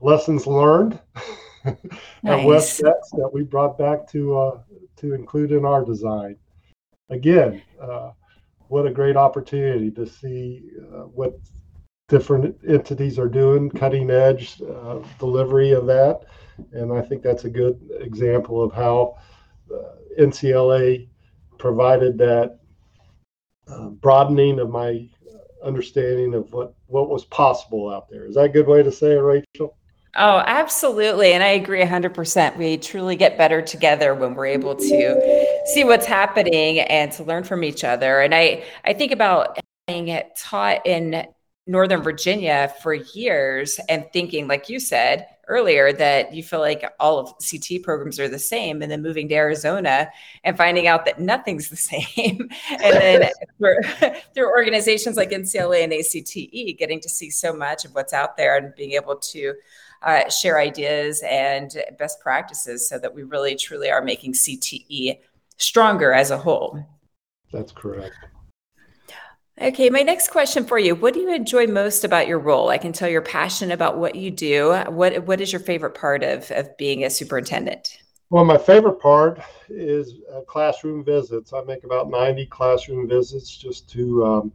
lessons 0.00 0.46
learned 0.46 1.00
nice. 1.64 1.76
at 2.24 2.44
West-MEC 2.44 3.00
that 3.14 3.30
we 3.32 3.42
brought 3.42 3.76
back 3.76 4.08
to 4.10 4.38
uh, 4.38 4.60
to 4.98 5.12
include 5.12 5.50
in 5.50 5.64
our 5.64 5.84
design. 5.84 6.36
Again, 7.10 7.62
uh, 7.80 8.10
what 8.68 8.86
a 8.86 8.90
great 8.90 9.16
opportunity 9.16 9.90
to 9.92 10.06
see 10.06 10.70
uh, 10.92 11.02
what 11.02 11.38
different 12.08 12.56
entities 12.68 13.18
are 13.18 13.28
doing, 13.28 13.70
cutting 13.70 14.10
edge 14.10 14.60
uh, 14.62 14.98
delivery 15.18 15.72
of 15.72 15.86
that. 15.86 16.22
And 16.72 16.92
I 16.92 17.02
think 17.02 17.22
that's 17.22 17.44
a 17.44 17.50
good 17.50 17.80
example 18.00 18.62
of 18.62 18.72
how 18.72 19.18
uh, 19.72 19.96
NCLA 20.18 21.08
provided 21.58 22.18
that 22.18 22.58
uh, 23.68 23.88
broadening 23.88 24.58
of 24.60 24.70
my 24.70 25.08
understanding 25.62 26.34
of 26.34 26.52
what, 26.52 26.74
what 26.86 27.08
was 27.08 27.24
possible 27.26 27.92
out 27.92 28.08
there. 28.08 28.26
Is 28.26 28.36
that 28.36 28.44
a 28.44 28.48
good 28.48 28.66
way 28.66 28.82
to 28.82 28.92
say 28.92 29.12
it, 29.12 29.20
Rachel? 29.20 29.76
Oh, 30.18 30.42
absolutely. 30.46 31.32
And 31.34 31.42
I 31.42 31.48
agree 31.48 31.80
100%. 31.82 32.56
We 32.56 32.78
truly 32.78 33.16
get 33.16 33.36
better 33.36 33.60
together 33.60 34.14
when 34.14 34.34
we're 34.34 34.46
able 34.46 34.74
to 34.74 35.62
see 35.66 35.84
what's 35.84 36.06
happening 36.06 36.80
and 36.80 37.12
to 37.12 37.24
learn 37.24 37.44
from 37.44 37.62
each 37.62 37.84
other. 37.84 38.20
And 38.20 38.34
I, 38.34 38.64
I 38.84 38.94
think 38.94 39.12
about 39.12 39.58
having 39.86 40.22
taught 40.38 40.86
in 40.86 41.26
Northern 41.66 42.02
Virginia 42.02 42.72
for 42.82 42.94
years 42.94 43.78
and 43.90 44.06
thinking, 44.12 44.48
like 44.48 44.70
you 44.70 44.80
said 44.80 45.26
earlier, 45.48 45.92
that 45.92 46.32
you 46.32 46.42
feel 46.42 46.60
like 46.60 46.84
all 46.98 47.18
of 47.18 47.34
CT 47.38 47.82
programs 47.82 48.18
are 48.18 48.28
the 48.28 48.38
same, 48.38 48.82
and 48.82 48.90
then 48.90 49.02
moving 49.02 49.28
to 49.28 49.34
Arizona 49.34 50.10
and 50.44 50.56
finding 50.56 50.86
out 50.86 51.04
that 51.04 51.20
nothing's 51.20 51.68
the 51.70 51.76
same. 51.76 52.48
and 52.70 52.94
then 52.94 53.30
through 54.34 54.48
organizations 54.48 55.16
like 55.16 55.30
NCLA 55.30 55.84
and 55.84 55.92
ACTE, 55.92 56.78
getting 56.78 57.00
to 57.00 57.08
see 57.08 57.28
so 57.28 57.52
much 57.52 57.84
of 57.84 57.94
what's 57.94 58.14
out 58.14 58.36
there 58.38 58.56
and 58.56 58.74
being 58.76 58.92
able 58.92 59.16
to 59.16 59.52
uh, 60.02 60.28
share 60.28 60.58
ideas 60.58 61.22
and 61.28 61.72
best 61.98 62.20
practices 62.20 62.88
so 62.88 62.98
that 62.98 63.14
we 63.14 63.22
really 63.22 63.56
truly 63.56 63.90
are 63.90 64.02
making 64.02 64.32
CTE 64.32 65.18
stronger 65.56 66.12
as 66.12 66.30
a 66.30 66.38
whole. 66.38 66.84
That's 67.52 67.72
correct. 67.72 68.14
Okay, 69.58 69.88
my 69.88 70.02
next 70.02 70.30
question 70.30 70.66
for 70.66 70.78
you. 70.78 70.94
What 70.94 71.14
do 71.14 71.20
you 71.20 71.32
enjoy 71.32 71.66
most 71.66 72.04
about 72.04 72.28
your 72.28 72.38
role? 72.38 72.68
I 72.68 72.76
can 72.76 72.92
tell 72.92 73.08
you're 73.08 73.22
passionate 73.22 73.72
about 73.72 73.96
what 73.96 74.14
you 74.14 74.30
do. 74.30 74.74
What 74.88 75.24
what 75.24 75.40
is 75.40 75.50
your 75.50 75.60
favorite 75.60 75.94
part 75.94 76.22
of, 76.22 76.50
of 76.50 76.76
being 76.76 77.04
a 77.04 77.10
superintendent? 77.10 77.98
Well, 78.28 78.44
my 78.44 78.58
favorite 78.58 79.00
part 79.00 79.40
is 79.70 80.14
uh, 80.34 80.40
classroom 80.42 81.04
visits. 81.04 81.54
I 81.54 81.62
make 81.62 81.84
about 81.84 82.10
90 82.10 82.46
classroom 82.46 83.08
visits 83.08 83.56
just 83.56 83.88
to 83.92 84.24
um, 84.26 84.52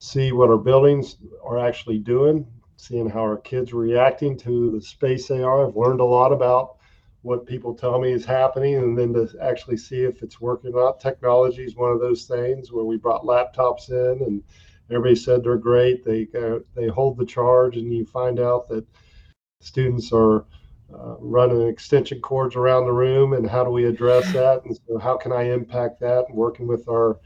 see 0.00 0.30
what 0.30 0.50
our 0.50 0.58
buildings 0.58 1.16
are 1.42 1.58
actually 1.58 1.98
doing, 1.98 2.46
seeing 2.76 3.08
how 3.08 3.20
our 3.20 3.38
kids 3.38 3.72
are 3.72 3.76
reacting 3.76 4.36
to 4.38 4.70
the 4.70 4.80
space 4.80 5.28
they 5.28 5.42
are. 5.42 5.66
I've 5.66 5.76
learned 5.76 6.00
a 6.00 6.04
lot 6.04 6.32
about 6.32 6.76
what 7.22 7.46
people 7.46 7.74
tell 7.74 7.98
me 7.98 8.12
is 8.12 8.24
happening 8.24 8.76
and 8.76 8.96
then 8.96 9.12
to 9.14 9.28
actually 9.42 9.76
see 9.76 10.02
if 10.02 10.22
it's 10.22 10.40
working 10.40 10.72
or 10.72 10.84
not. 10.84 11.00
Technology 11.00 11.64
is 11.64 11.74
one 11.74 11.90
of 11.90 12.00
those 12.00 12.24
things 12.24 12.70
where 12.70 12.84
we 12.84 12.96
brought 12.96 13.24
laptops 13.24 13.90
in 13.90 14.22
and 14.24 14.42
everybody 14.90 15.16
said 15.16 15.42
they're 15.42 15.56
great. 15.56 16.04
They 16.04 16.28
uh, 16.38 16.60
they 16.74 16.86
hold 16.86 17.16
the 17.16 17.26
charge 17.26 17.76
and 17.76 17.92
you 17.92 18.06
find 18.06 18.38
out 18.38 18.68
that 18.68 18.86
students 19.60 20.12
are 20.12 20.44
uh, 20.94 21.16
running 21.18 21.66
extension 21.66 22.20
cords 22.20 22.54
around 22.54 22.84
the 22.84 22.92
room 22.92 23.32
and 23.32 23.48
how 23.48 23.64
do 23.64 23.70
we 23.70 23.86
address 23.86 24.32
that 24.32 24.64
and 24.64 24.78
so 24.86 24.98
how 24.98 25.16
can 25.16 25.32
I 25.32 25.50
impact 25.52 25.98
that 26.00 26.26
and 26.28 26.36
working 26.36 26.68
with 26.68 26.88
our 26.88 27.18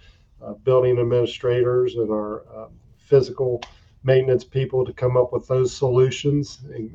uh, 0.43 0.55
building 0.55 0.99
administrators 0.99 1.97
and 1.97 2.11
our 2.11 2.45
um, 2.57 2.71
physical 2.97 3.63
maintenance 4.03 4.45
people 4.45 4.85
to 4.85 4.93
come 4.93 5.17
up 5.17 5.33
with 5.33 5.47
those 5.47 5.75
solutions 5.75 6.61
and 6.75 6.91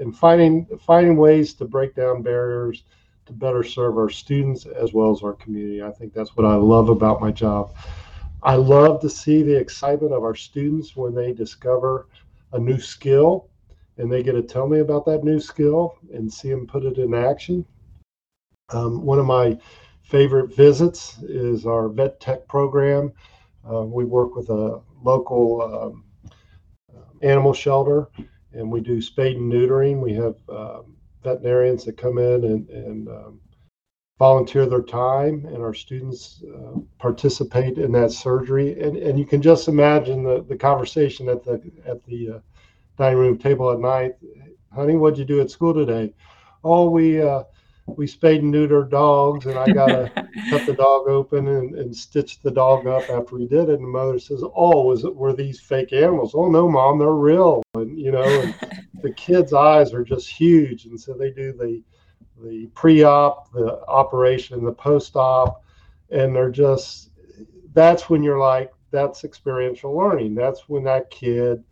and 0.00 0.16
finding 0.16 0.66
finding 0.80 1.16
ways 1.16 1.54
to 1.54 1.64
break 1.64 1.94
down 1.94 2.22
barriers 2.22 2.82
to 3.26 3.32
better 3.32 3.62
serve 3.62 3.96
our 3.96 4.10
students 4.10 4.66
as 4.66 4.92
well 4.92 5.10
as 5.10 5.22
our 5.22 5.32
community. 5.34 5.82
I 5.82 5.90
think 5.90 6.12
that's 6.12 6.36
what 6.36 6.46
I 6.46 6.56
love 6.56 6.88
about 6.90 7.20
my 7.20 7.30
job. 7.30 7.74
I 8.42 8.56
love 8.56 9.00
to 9.00 9.08
see 9.08 9.42
the 9.42 9.56
excitement 9.56 10.12
of 10.12 10.22
our 10.22 10.34
students 10.34 10.94
when 10.94 11.14
they 11.14 11.32
discover 11.32 12.06
a 12.52 12.58
new 12.58 12.78
skill 12.78 13.48
and 13.96 14.12
they 14.12 14.22
get 14.22 14.32
to 14.32 14.42
tell 14.42 14.68
me 14.68 14.80
about 14.80 15.06
that 15.06 15.24
new 15.24 15.40
skill 15.40 15.96
and 16.12 16.30
see 16.30 16.50
them 16.50 16.66
put 16.66 16.84
it 16.84 16.98
in 16.98 17.14
action. 17.14 17.64
Um, 18.70 19.02
one 19.02 19.18
of 19.18 19.26
my 19.26 19.58
favorite 20.02 20.54
visits 20.54 21.18
is 21.22 21.64
our 21.64 21.88
vet 21.88 22.20
tech 22.20 22.46
program. 22.46 23.12
Uh, 23.70 23.82
we 23.82 24.04
work 24.04 24.36
with 24.36 24.50
a 24.50 24.80
local 25.02 25.62
um, 25.62 26.03
animal 27.24 27.52
shelter 27.52 28.08
and 28.54 28.70
we 28.70 28.80
do 28.80 29.00
spayed 29.00 29.36
and 29.36 29.52
neutering. 29.52 30.00
We 30.00 30.14
have 30.14 30.36
um, 30.48 30.96
veterinarians 31.22 31.84
that 31.84 31.96
come 31.96 32.18
in 32.18 32.44
and, 32.44 32.68
and 32.68 33.08
um, 33.08 33.40
volunteer 34.18 34.66
their 34.66 34.82
time, 34.82 35.44
and 35.46 35.62
our 35.62 35.74
students 35.74 36.42
uh, 36.54 36.78
participate 36.98 37.78
in 37.78 37.92
that 37.92 38.12
surgery. 38.12 38.80
And, 38.80 38.96
and 38.96 39.18
you 39.18 39.26
can 39.26 39.42
just 39.42 39.68
imagine 39.68 40.22
the, 40.22 40.44
the 40.48 40.56
conversation 40.56 41.28
at 41.28 41.44
the 41.44 41.60
at 41.86 42.04
the 42.04 42.30
uh, 42.36 42.38
dining 42.96 43.18
room 43.18 43.38
table 43.38 43.70
at 43.72 43.80
night. 43.80 44.12
Honey, 44.72 44.96
what'd 44.96 45.18
you 45.18 45.24
do 45.24 45.40
at 45.40 45.50
school 45.50 45.74
today? 45.74 46.14
Oh, 46.62 46.88
we 46.88 47.20
uh, 47.20 47.42
we 47.86 48.06
spayed 48.06 48.42
and 48.42 48.52
neutered 48.52 48.90
dogs, 48.90 49.46
and 49.46 49.58
I 49.58 49.70
gotta 49.70 50.10
cut 50.50 50.66
the 50.66 50.74
dog 50.74 51.08
open 51.08 51.48
and, 51.48 51.74
and 51.74 51.94
stitch 51.94 52.40
the 52.40 52.50
dog 52.50 52.86
up 52.86 53.08
after 53.10 53.36
we 53.36 53.46
did 53.46 53.68
it. 53.68 53.74
And 53.74 53.84
the 53.84 53.88
mother 53.88 54.18
says, 54.18 54.42
"Oh, 54.42 54.82
was 54.82 55.04
it 55.04 55.14
were 55.14 55.34
these 55.34 55.60
fake 55.60 55.92
animals? 55.92 56.34
Oh 56.34 56.48
no, 56.48 56.68
mom, 56.68 56.98
they're 56.98 57.12
real." 57.12 57.62
And 57.74 57.98
you 57.98 58.12
know, 58.12 58.22
and, 58.22 58.54
the 59.02 59.12
kids' 59.12 59.52
eyes 59.52 59.92
are 59.92 60.04
just 60.04 60.28
huge, 60.28 60.86
and 60.86 60.98
so 60.98 61.14
they 61.14 61.30
do 61.30 61.52
the 61.52 61.82
the 62.42 62.66
pre-op, 62.74 63.52
the 63.52 63.84
operation, 63.86 64.64
the 64.64 64.72
post-op, 64.72 65.62
and 66.10 66.34
they're 66.34 66.50
just 66.50 67.10
that's 67.74 68.08
when 68.08 68.22
you're 68.22 68.38
like, 68.38 68.72
that's 68.90 69.24
experiential 69.24 69.96
learning. 69.96 70.34
That's 70.34 70.68
when 70.68 70.84
that 70.84 71.10
kid, 71.10 71.62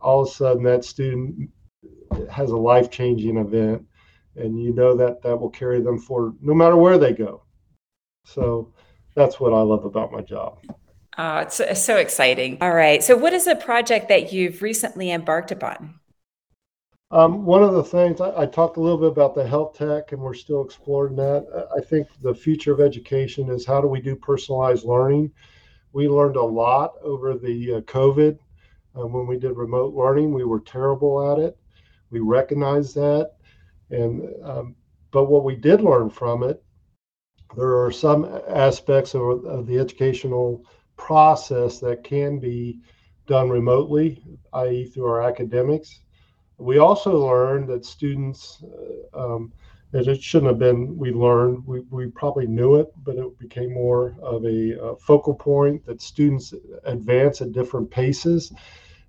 all 0.00 0.22
of 0.22 0.28
a 0.28 0.30
sudden, 0.30 0.62
that 0.64 0.84
student 0.84 1.50
has 2.30 2.50
a 2.50 2.56
life-changing 2.56 3.36
event, 3.36 3.86
and 4.36 4.60
you 4.62 4.72
know 4.74 4.96
that 4.96 5.22
that 5.22 5.38
will 5.38 5.50
carry 5.50 5.80
them 5.80 5.98
for 5.98 6.34
no 6.40 6.54
matter 6.54 6.76
where 6.76 6.98
they 6.98 7.12
go. 7.12 7.42
So 8.24 8.72
that's 9.14 9.40
what 9.40 9.52
I 9.52 9.60
love 9.60 9.84
about 9.84 10.12
my 10.12 10.22
job. 10.22 10.58
Oh, 11.18 11.38
it's, 11.38 11.60
it's 11.60 11.82
so 11.82 11.96
exciting. 11.96 12.58
All 12.60 12.72
right. 12.72 13.02
So, 13.02 13.16
what 13.16 13.34
is 13.34 13.46
a 13.46 13.54
project 13.54 14.08
that 14.08 14.32
you've 14.32 14.62
recently 14.62 15.10
embarked 15.10 15.50
upon? 15.50 15.94
Um, 17.10 17.44
one 17.44 17.62
of 17.62 17.74
the 17.74 17.84
things 17.84 18.22
I, 18.22 18.42
I, 18.42 18.46
talked 18.46 18.78
a 18.78 18.80
little 18.80 18.96
bit 18.96 19.10
about 19.10 19.34
the 19.34 19.46
health 19.46 19.76
tech, 19.76 20.12
and 20.12 20.22
we're 20.22 20.32
still 20.32 20.64
exploring 20.64 21.14
that. 21.16 21.68
I 21.76 21.82
think 21.82 22.08
the 22.22 22.34
future 22.34 22.72
of 22.72 22.80
education 22.80 23.50
is 23.50 23.66
how 23.66 23.82
do 23.82 23.86
we 23.86 24.00
do 24.00 24.16
personalized 24.16 24.86
learning. 24.86 25.30
We 25.92 26.08
learned 26.08 26.36
a 26.36 26.42
lot 26.42 26.94
over 27.02 27.34
the 27.34 27.74
uh, 27.74 27.80
COVID 27.82 28.38
uh, 28.96 29.06
when 29.06 29.26
we 29.26 29.38
did 29.38 29.58
remote 29.58 29.92
learning. 29.92 30.32
We 30.32 30.44
were 30.44 30.60
terrible 30.60 31.32
at 31.32 31.38
it. 31.38 31.58
We 32.10 32.20
recognized 32.20 32.94
that, 32.94 33.32
and 33.92 34.28
um, 34.44 34.74
but 35.10 35.24
what 35.24 35.44
we 35.44 35.54
did 35.54 35.82
learn 35.82 36.10
from 36.10 36.42
it, 36.42 36.62
there 37.56 37.84
are 37.84 37.92
some 37.92 38.24
aspects 38.48 39.14
of, 39.14 39.44
of 39.44 39.66
the 39.66 39.78
educational 39.78 40.64
process 40.96 41.78
that 41.80 42.02
can 42.02 42.38
be 42.38 42.80
done 43.26 43.50
remotely, 43.50 44.22
i.e., 44.54 44.86
through 44.86 45.06
our 45.06 45.22
academics. 45.22 46.00
We 46.58 46.78
also 46.78 47.26
learned 47.26 47.68
that 47.68 47.84
students, 47.84 48.62
uh, 49.14 49.34
um, 49.34 49.52
it 49.92 50.22
shouldn't 50.22 50.50
have 50.50 50.58
been, 50.58 50.96
we 50.96 51.12
learned, 51.12 51.66
we, 51.66 51.80
we 51.90 52.06
probably 52.06 52.46
knew 52.46 52.76
it, 52.76 52.90
but 53.04 53.16
it 53.16 53.38
became 53.38 53.74
more 53.74 54.16
of 54.22 54.44
a, 54.46 54.78
a 54.80 54.96
focal 54.96 55.34
point 55.34 55.84
that 55.84 56.00
students 56.00 56.54
advance 56.84 57.42
at 57.42 57.52
different 57.52 57.90
paces 57.90 58.52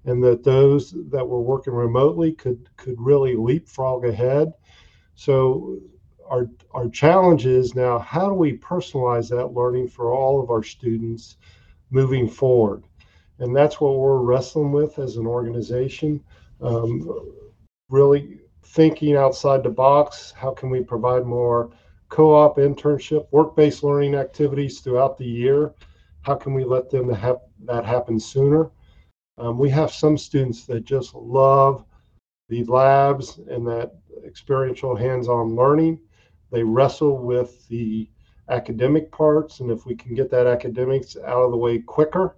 and 0.06 0.24
that 0.24 0.44
those 0.44 0.94
that 1.12 1.28
were 1.28 1.42
working 1.42 1.74
remotely 1.74 2.34
could 2.34 2.68
could 2.76 3.00
really 3.00 3.36
leapfrog 3.36 4.06
ahead. 4.06 4.54
So 5.16 5.80
our 6.30 6.50
our 6.72 6.90
challenge 6.90 7.46
is 7.46 7.76
now 7.76 8.00
how 8.00 8.28
do 8.28 8.34
we 8.34 8.58
personalize 8.58 9.30
that 9.30 9.54
learning 9.54 9.88
for 9.88 10.12
all 10.14 10.42
of 10.42 10.50
our 10.50 10.64
students 10.64 11.38
moving 11.92 12.28
forward. 12.28 12.84
And 13.40 13.56
that's 13.56 13.80
what 13.80 14.00
we're 14.00 14.22
wrestling 14.22 14.72
with 14.72 15.00
as 15.00 15.18
an 15.18 15.28
organization. 15.28 16.24
Um, 16.62 17.10
really 17.90 18.40
thinking 18.64 19.16
outside 19.16 19.64
the 19.64 19.70
box. 19.70 20.34
How 20.36 20.52
can 20.52 20.70
we 20.70 20.82
provide 20.82 21.26
more 21.26 21.72
co 22.10 22.34
op, 22.34 22.58
internship, 22.58 23.28
work 23.32 23.56
based 23.56 23.84
learning 23.84 24.16
activities 24.16 24.80
throughout 24.80 25.18
the 25.18 25.26
year? 25.26 25.74
How 26.22 26.36
can 26.36 26.54
we 26.54 26.64
let 26.64 26.90
them 26.90 27.14
have 27.14 27.38
that 27.66 27.86
happen 27.86 28.20
sooner? 28.20 28.72
Um, 29.38 29.58
we 29.58 29.70
have 29.72 29.92
some 29.92 30.18
students 30.18 30.66
that 30.66 30.86
just 30.86 31.14
love 31.14 31.86
the 32.54 32.72
labs 32.72 33.40
and 33.50 33.66
that 33.68 33.96
experiential 34.26 34.96
hands 34.96 35.28
on 35.28 35.56
learning. 35.56 36.00
They 36.52 36.64
wrestle 36.64 37.18
with 37.18 37.68
the 37.68 38.08
academic 38.50 39.12
parts, 39.12 39.60
and 39.60 39.72
if 39.72 39.86
we 39.86 39.96
can 39.96 40.14
get 40.14 40.30
that 40.32 40.48
academics 40.48 41.18
out 41.18 41.44
of 41.44 41.52
the 41.52 41.58
way 41.58 41.80
quicker, 41.80 42.36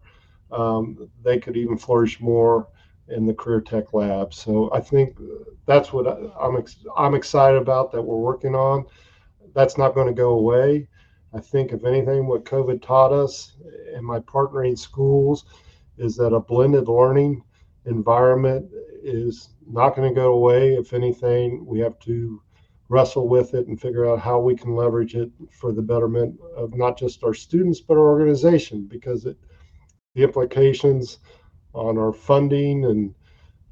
um, 0.52 1.10
they 1.24 1.40
could 1.40 1.58
even 1.58 1.78
flourish 1.78 2.22
more 2.22 2.68
in 3.10 3.26
the 3.26 3.34
career 3.34 3.62
tech 3.62 3.94
lab. 3.94 4.34
So 4.34 4.72
I 4.74 4.80
think 4.80 5.18
that's 5.66 5.92
what 5.92 6.08
I, 6.08 6.48
am 6.48 6.58
ex- 6.58 6.86
I'm 6.96 7.16
excited 7.16 7.62
about 7.62 7.92
that 7.92 8.02
we're 8.02 8.18
working 8.18 8.56
on. 8.56 8.86
That's 9.54 9.78
not 9.78 9.94
going 9.94 10.08
to 10.08 10.14
go 10.14 10.32
away. 10.32 10.88
I 11.34 11.40
think 11.40 11.72
if 11.72 11.84
anything, 11.84 12.28
what 12.28 12.46
COVID 12.46 12.82
taught 12.82 13.12
us 13.12 13.58
in 13.94 14.04
my 14.04 14.20
partnering 14.20 14.78
schools 14.80 15.46
is 15.98 16.16
that 16.16 16.34
a 16.34 16.40
blended 16.40 16.88
learning 16.88 17.44
environment 17.86 18.72
is 19.06 19.50
not 19.68 19.96
going 19.96 20.10
to 20.10 20.16
go 20.16 20.34
away. 20.34 20.74
If 20.74 20.94
anything, 20.94 21.66
we 21.66 21.80
have 21.80 22.00
to 22.00 22.42
wrestle 22.90 23.28
with 23.28 23.54
it 23.54 23.68
and 23.68 23.80
figure 23.80 24.10
out 24.10 24.20
how 24.20 24.40
we 24.40 24.56
can 24.56 24.76
leverage 24.76 25.16
it 25.16 25.32
for 25.52 25.72
the 25.72 25.82
betterment 25.82 26.38
of 26.56 26.76
not 26.76 26.98
just 26.98 27.24
our 27.24 27.34
students 27.34 27.82
but 27.82 27.96
our 27.96 28.08
organization 28.08 28.86
because 28.86 29.26
it 29.26 29.38
the 30.16 30.24
implications 30.24 31.20
on 31.74 31.98
our 31.98 32.14
funding 32.14 32.86
and 32.86 33.14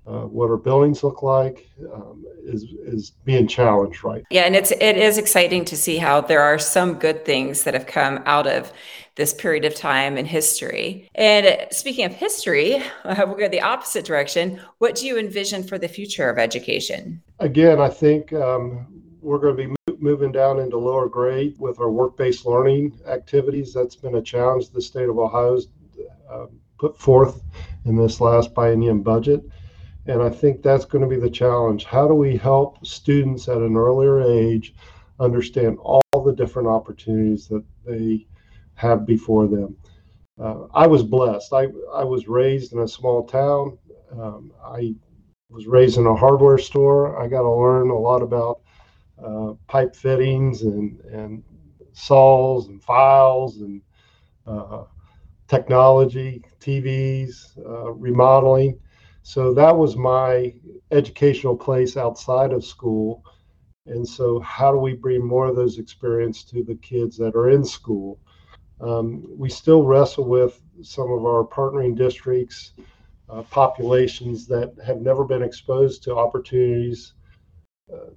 uh, 0.06 0.24
what 0.24 0.50
our 0.50 0.58
buildings 0.58 1.04
look 1.04 1.24
like 1.24 1.70
um, 1.94 2.26
is 2.44 2.64
is 2.84 3.12
being 3.24 3.48
challenged 3.48 4.04
right 4.04 4.26
yeah 4.30 4.42
and 4.42 4.56
it's 4.56 4.72
it 4.72 4.98
is 4.98 5.18
exciting 5.18 5.64
to 5.64 5.78
see 5.78 5.98
how 5.98 6.20
there 6.20 6.42
are 6.42 6.60
some 6.60 6.96
good 6.96 7.24
things 7.24 7.64
that 7.64 7.74
have 7.74 7.86
come 7.86 8.22
out 8.26 8.46
of 8.46 8.74
this 9.16 9.34
period 9.34 9.66
of 9.66 9.76
time 9.76 10.18
in 10.18 10.26
history 10.26 11.10
and 11.16 11.68
speaking 11.72 12.06
of 12.06 12.14
history 12.14 12.76
uh, 13.04 13.16
we'll 13.26 13.36
go 13.36 13.48
the 13.48 13.62
opposite 13.62 14.06
direction 14.06 14.60
what 14.80 14.96
do 14.96 15.06
you 15.06 15.18
envision 15.18 15.64
for 15.64 15.78
the 15.78 15.88
future 15.88 16.30
of 16.30 16.38
education 16.38 17.22
again 17.40 17.80
i 17.80 17.90
think 17.90 18.32
um, 18.34 18.88
we're 19.22 19.40
going 19.40 19.56
to 19.56 19.68
be 19.68 19.74
moving 20.04 20.34
down 20.34 20.60
into 20.60 20.78
lower 20.78 21.08
grade 21.08 21.56
with 21.58 21.80
our 21.80 21.90
work-based 21.90 22.46
learning 22.46 23.00
activities. 23.08 23.74
That's 23.74 23.96
been 23.96 24.16
a 24.16 24.22
challenge 24.22 24.70
the 24.70 24.82
state 24.82 25.08
of 25.08 25.18
Ohio's 25.18 25.70
uh, 26.30 26.48
put 26.78 27.00
forth 27.00 27.42
in 27.86 27.96
this 27.96 28.20
last 28.20 28.54
biennium 28.54 29.02
budget. 29.02 29.42
And 30.06 30.22
I 30.22 30.30
think 30.30 30.62
that's 30.62 30.84
going 30.84 31.04
to 31.04 31.10
be 31.10 31.20
the 31.20 31.30
challenge. 31.30 31.86
How 31.86 32.06
do 32.06 32.14
we 32.14 32.36
help 32.36 32.86
students 32.86 33.48
at 33.48 33.58
an 33.58 33.78
earlier 33.78 34.22
age 34.22 34.76
understand 35.22 35.78
all 35.80 36.02
the 36.26 36.34
different 36.36 36.68
opportunities 36.68 37.48
that 37.48 37.64
they 37.86 38.28
have 38.76 39.06
before 39.06 39.48
them? 39.48 39.76
Uh, 40.40 40.66
I 40.74 40.88
was 40.88 41.04
blessed. 41.04 41.54
I, 41.54 41.68
I 41.94 42.04
was 42.04 42.28
raised 42.28 42.74
in 42.74 42.80
a 42.80 42.88
small 42.88 43.26
town. 43.26 43.78
Um, 44.12 44.52
I 44.66 44.96
was 45.50 45.68
raised 45.68 45.98
in 45.98 46.08
a 46.08 46.16
hardware 46.16 46.58
store. 46.58 47.22
I 47.22 47.28
got 47.28 47.42
to 47.44 47.52
learn 47.52 47.90
a 47.90 47.98
lot 47.98 48.22
about 48.22 48.62
uh, 49.24 49.54
pipe 49.68 49.96
fittings 49.96 50.64
and, 50.64 51.00
and 51.02 51.44
saws 51.94 52.68
and 52.68 52.82
files 52.82 53.58
and 53.58 53.82
uh, 54.48 54.84
technology, 55.48 56.44
TVs, 56.60 57.58
uh, 57.66 57.92
remodeling. 57.94 58.80
So 59.22 59.54
that 59.54 59.76
was 59.76 59.96
my 59.96 60.54
educational 60.92 61.56
place 61.56 61.96
outside 61.96 62.52
of 62.52 62.66
school. 62.66 63.24
And 63.86 64.08
so, 64.08 64.40
how 64.40 64.72
do 64.72 64.78
we 64.78 64.94
bring 64.94 65.26
more 65.26 65.48
of 65.48 65.56
those 65.56 65.78
experience 65.78 66.44
to 66.46 66.64
the 66.64 66.76
kids 66.76 67.18
that 67.18 67.36
are 67.36 67.50
in 67.50 67.64
school? 67.66 68.20
Um, 68.82 69.26
we 69.38 69.50
still 69.50 69.84
wrestle 69.84 70.26
with 70.26 70.60
some 70.82 71.12
of 71.12 71.26
our 71.26 71.44
partnering 71.46 71.96
districts, 71.96 72.72
uh, 73.30 73.44
populations 73.44 74.46
that 74.48 74.74
have 74.86 75.02
never 75.02 75.24
been 75.24 75.44
exposed 75.44 76.04
to 76.04 76.16
opportunities 76.16 77.14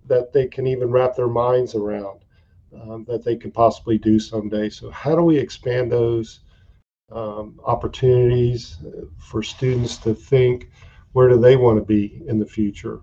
that 0.06 0.32
they 0.32 0.46
can 0.46 0.66
even 0.66 0.90
wrap 0.90 1.14
their 1.14 1.28
minds 1.28 1.74
around 1.74 2.20
um, 2.82 3.04
that 3.04 3.24
they 3.24 3.36
could 3.36 3.54
possibly 3.54 3.98
do 3.98 4.18
someday. 4.18 4.68
So, 4.68 4.90
how 4.90 5.14
do 5.14 5.22
we 5.22 5.38
expand 5.38 5.90
those 5.90 6.40
um, 7.10 7.60
opportunities 7.64 8.78
for 9.18 9.42
students 9.42 9.96
to 9.98 10.14
think 10.14 10.70
where 11.12 11.28
do 11.28 11.38
they 11.38 11.56
want 11.56 11.78
to 11.78 11.84
be 11.84 12.22
in 12.26 12.38
the 12.38 12.46
future? 12.46 13.00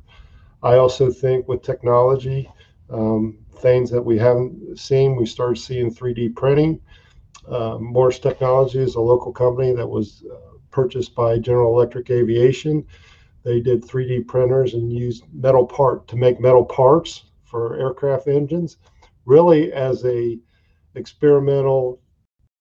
I 0.61 0.75
also 0.75 1.11
think 1.11 1.47
with 1.47 1.61
technology, 1.61 2.49
um, 2.89 3.37
things 3.57 3.89
that 3.91 4.01
we 4.01 4.17
haven't 4.17 4.79
seen, 4.79 5.15
we 5.15 5.25
started 5.25 5.57
seeing 5.57 5.93
3D 5.93 6.35
printing. 6.35 6.79
Uh, 7.47 7.77
Morris 7.79 8.19
Technology 8.19 8.79
is 8.79 8.95
a 8.95 9.01
local 9.01 9.31
company 9.31 9.73
that 9.73 9.87
was 9.87 10.23
uh, 10.31 10.57
purchased 10.71 11.13
by 11.15 11.37
General 11.37 11.73
Electric 11.73 12.09
Aviation 12.09 12.85
they 13.43 13.59
did 13.59 13.83
3D 13.83 14.27
printers 14.27 14.73
and 14.73 14.91
used 14.91 15.25
metal 15.33 15.65
part 15.65 16.07
to 16.07 16.15
make 16.15 16.39
metal 16.39 16.65
parts 16.65 17.25
for 17.43 17.77
aircraft 17.77 18.27
engines, 18.27 18.77
really 19.25 19.71
as 19.73 20.05
a 20.05 20.39
experimental 20.95 22.01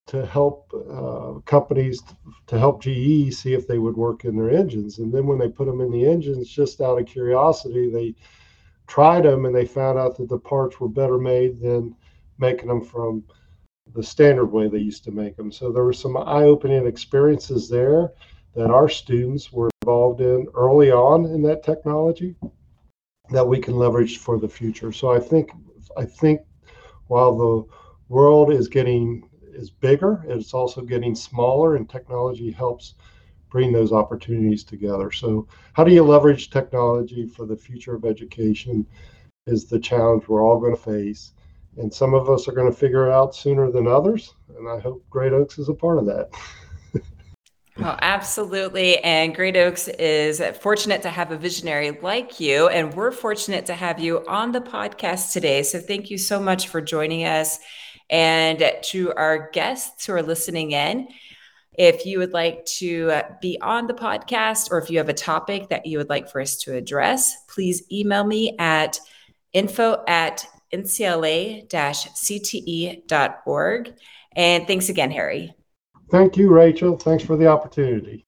to 0.06 0.26
help 0.26 0.72
uh, 0.90 1.38
companies 1.44 2.02
to 2.48 2.58
help 2.58 2.82
GE 2.82 3.32
see 3.32 3.54
if 3.54 3.68
they 3.68 3.78
would 3.78 3.96
work 3.96 4.24
in 4.24 4.36
their 4.36 4.50
engines. 4.50 4.98
And 4.98 5.12
then 5.12 5.26
when 5.26 5.38
they 5.38 5.48
put 5.48 5.66
them 5.66 5.80
in 5.80 5.92
the 5.92 6.04
engines, 6.04 6.48
just 6.48 6.80
out 6.80 6.98
of 6.98 7.06
curiosity, 7.06 7.88
they 7.88 8.16
tried 8.88 9.22
them 9.24 9.44
and 9.44 9.54
they 9.54 9.64
found 9.64 9.98
out 9.98 10.16
that 10.16 10.28
the 10.28 10.38
parts 10.38 10.80
were 10.80 10.88
better 10.88 11.18
made 11.18 11.60
than 11.60 11.94
making 12.38 12.66
them 12.66 12.82
from 12.82 13.22
the 13.94 14.02
standard 14.02 14.46
way 14.46 14.68
they 14.68 14.78
used 14.78 15.04
to 15.04 15.10
make 15.10 15.36
them. 15.36 15.52
So 15.52 15.70
there 15.70 15.84
were 15.84 15.92
some 15.92 16.16
eye-opening 16.16 16.86
experiences 16.86 17.68
there 17.68 18.12
that 18.54 18.70
our 18.70 18.88
students 18.88 19.52
were 19.52 19.70
involved 19.82 20.20
in 20.20 20.46
early 20.54 20.90
on 20.90 21.26
in 21.26 21.42
that 21.42 21.62
technology 21.62 22.34
that 23.30 23.46
we 23.46 23.58
can 23.58 23.76
leverage 23.76 24.18
for 24.18 24.38
the 24.38 24.48
future. 24.48 24.92
So 24.92 25.10
I 25.10 25.18
think 25.18 25.50
I 25.96 26.04
think 26.04 26.40
while 27.08 27.36
the 27.36 27.64
world 28.08 28.52
is 28.52 28.68
getting 28.68 29.28
is 29.52 29.70
bigger, 29.70 30.24
it's 30.26 30.54
also 30.54 30.80
getting 30.82 31.14
smaller, 31.14 31.76
and 31.76 31.88
technology 31.88 32.50
helps 32.50 32.94
bring 33.50 33.72
those 33.72 33.92
opportunities 33.92 34.64
together. 34.64 35.10
So, 35.10 35.46
how 35.74 35.84
do 35.84 35.92
you 35.92 36.02
leverage 36.02 36.50
technology 36.50 37.26
for 37.26 37.44
the 37.44 37.56
future 37.56 37.94
of 37.94 38.04
education? 38.04 38.86
Is 39.46 39.66
the 39.66 39.78
challenge 39.78 40.28
we're 40.28 40.42
all 40.42 40.60
going 40.60 40.76
to 40.76 40.80
face. 40.80 41.32
And 41.76 41.92
some 41.92 42.14
of 42.14 42.28
us 42.28 42.48
are 42.48 42.52
going 42.52 42.70
to 42.70 42.76
figure 42.76 43.06
it 43.06 43.12
out 43.12 43.34
sooner 43.34 43.70
than 43.70 43.86
others. 43.86 44.34
And 44.56 44.68
I 44.68 44.78
hope 44.78 45.04
Great 45.10 45.32
Oaks 45.32 45.58
is 45.58 45.68
a 45.68 45.74
part 45.74 45.98
of 45.98 46.06
that. 46.06 46.30
Well, 47.78 47.98
absolutely. 48.02 48.98
And 48.98 49.34
Great 49.34 49.56
Oaks 49.56 49.88
is 49.88 50.42
fortunate 50.60 51.00
to 51.02 51.08
have 51.08 51.32
a 51.32 51.38
visionary 51.38 51.90
like 52.02 52.38
you. 52.38 52.68
And 52.68 52.92
we're 52.92 53.12
fortunate 53.12 53.64
to 53.66 53.74
have 53.74 53.98
you 53.98 54.26
on 54.28 54.52
the 54.52 54.60
podcast 54.60 55.32
today. 55.32 55.62
So 55.62 55.80
thank 55.80 56.10
you 56.10 56.18
so 56.18 56.38
much 56.38 56.68
for 56.68 56.82
joining 56.82 57.24
us. 57.24 57.58
And 58.10 58.62
to 58.90 59.14
our 59.14 59.50
guests 59.52 60.04
who 60.04 60.12
are 60.12 60.22
listening 60.22 60.72
in, 60.72 61.08
if 61.78 62.04
you 62.04 62.18
would 62.18 62.34
like 62.34 62.66
to 62.66 63.10
uh, 63.10 63.22
be 63.40 63.58
on 63.62 63.86
the 63.86 63.94
podcast 63.94 64.70
or 64.70 64.78
if 64.78 64.90
you 64.90 64.98
have 64.98 65.08
a 65.08 65.14
topic 65.14 65.70
that 65.70 65.86
you 65.86 65.96
would 65.96 66.10
like 66.10 66.30
for 66.30 66.42
us 66.42 66.56
to 66.58 66.76
address, 66.76 67.34
please 67.48 67.84
email 67.90 68.24
me 68.24 68.54
at 68.58 69.00
info 69.54 70.04
at 70.06 70.46
ncla 70.72 71.66
cte.org. 72.14 73.92
And 74.34 74.66
thanks 74.66 74.88
again, 74.88 75.10
Harry. 75.10 75.52
Thank 76.10 76.36
you, 76.36 76.50
Rachel. 76.50 76.96
Thanks 76.96 77.24
for 77.24 77.36
the 77.36 77.46
opportunity. 77.46 78.26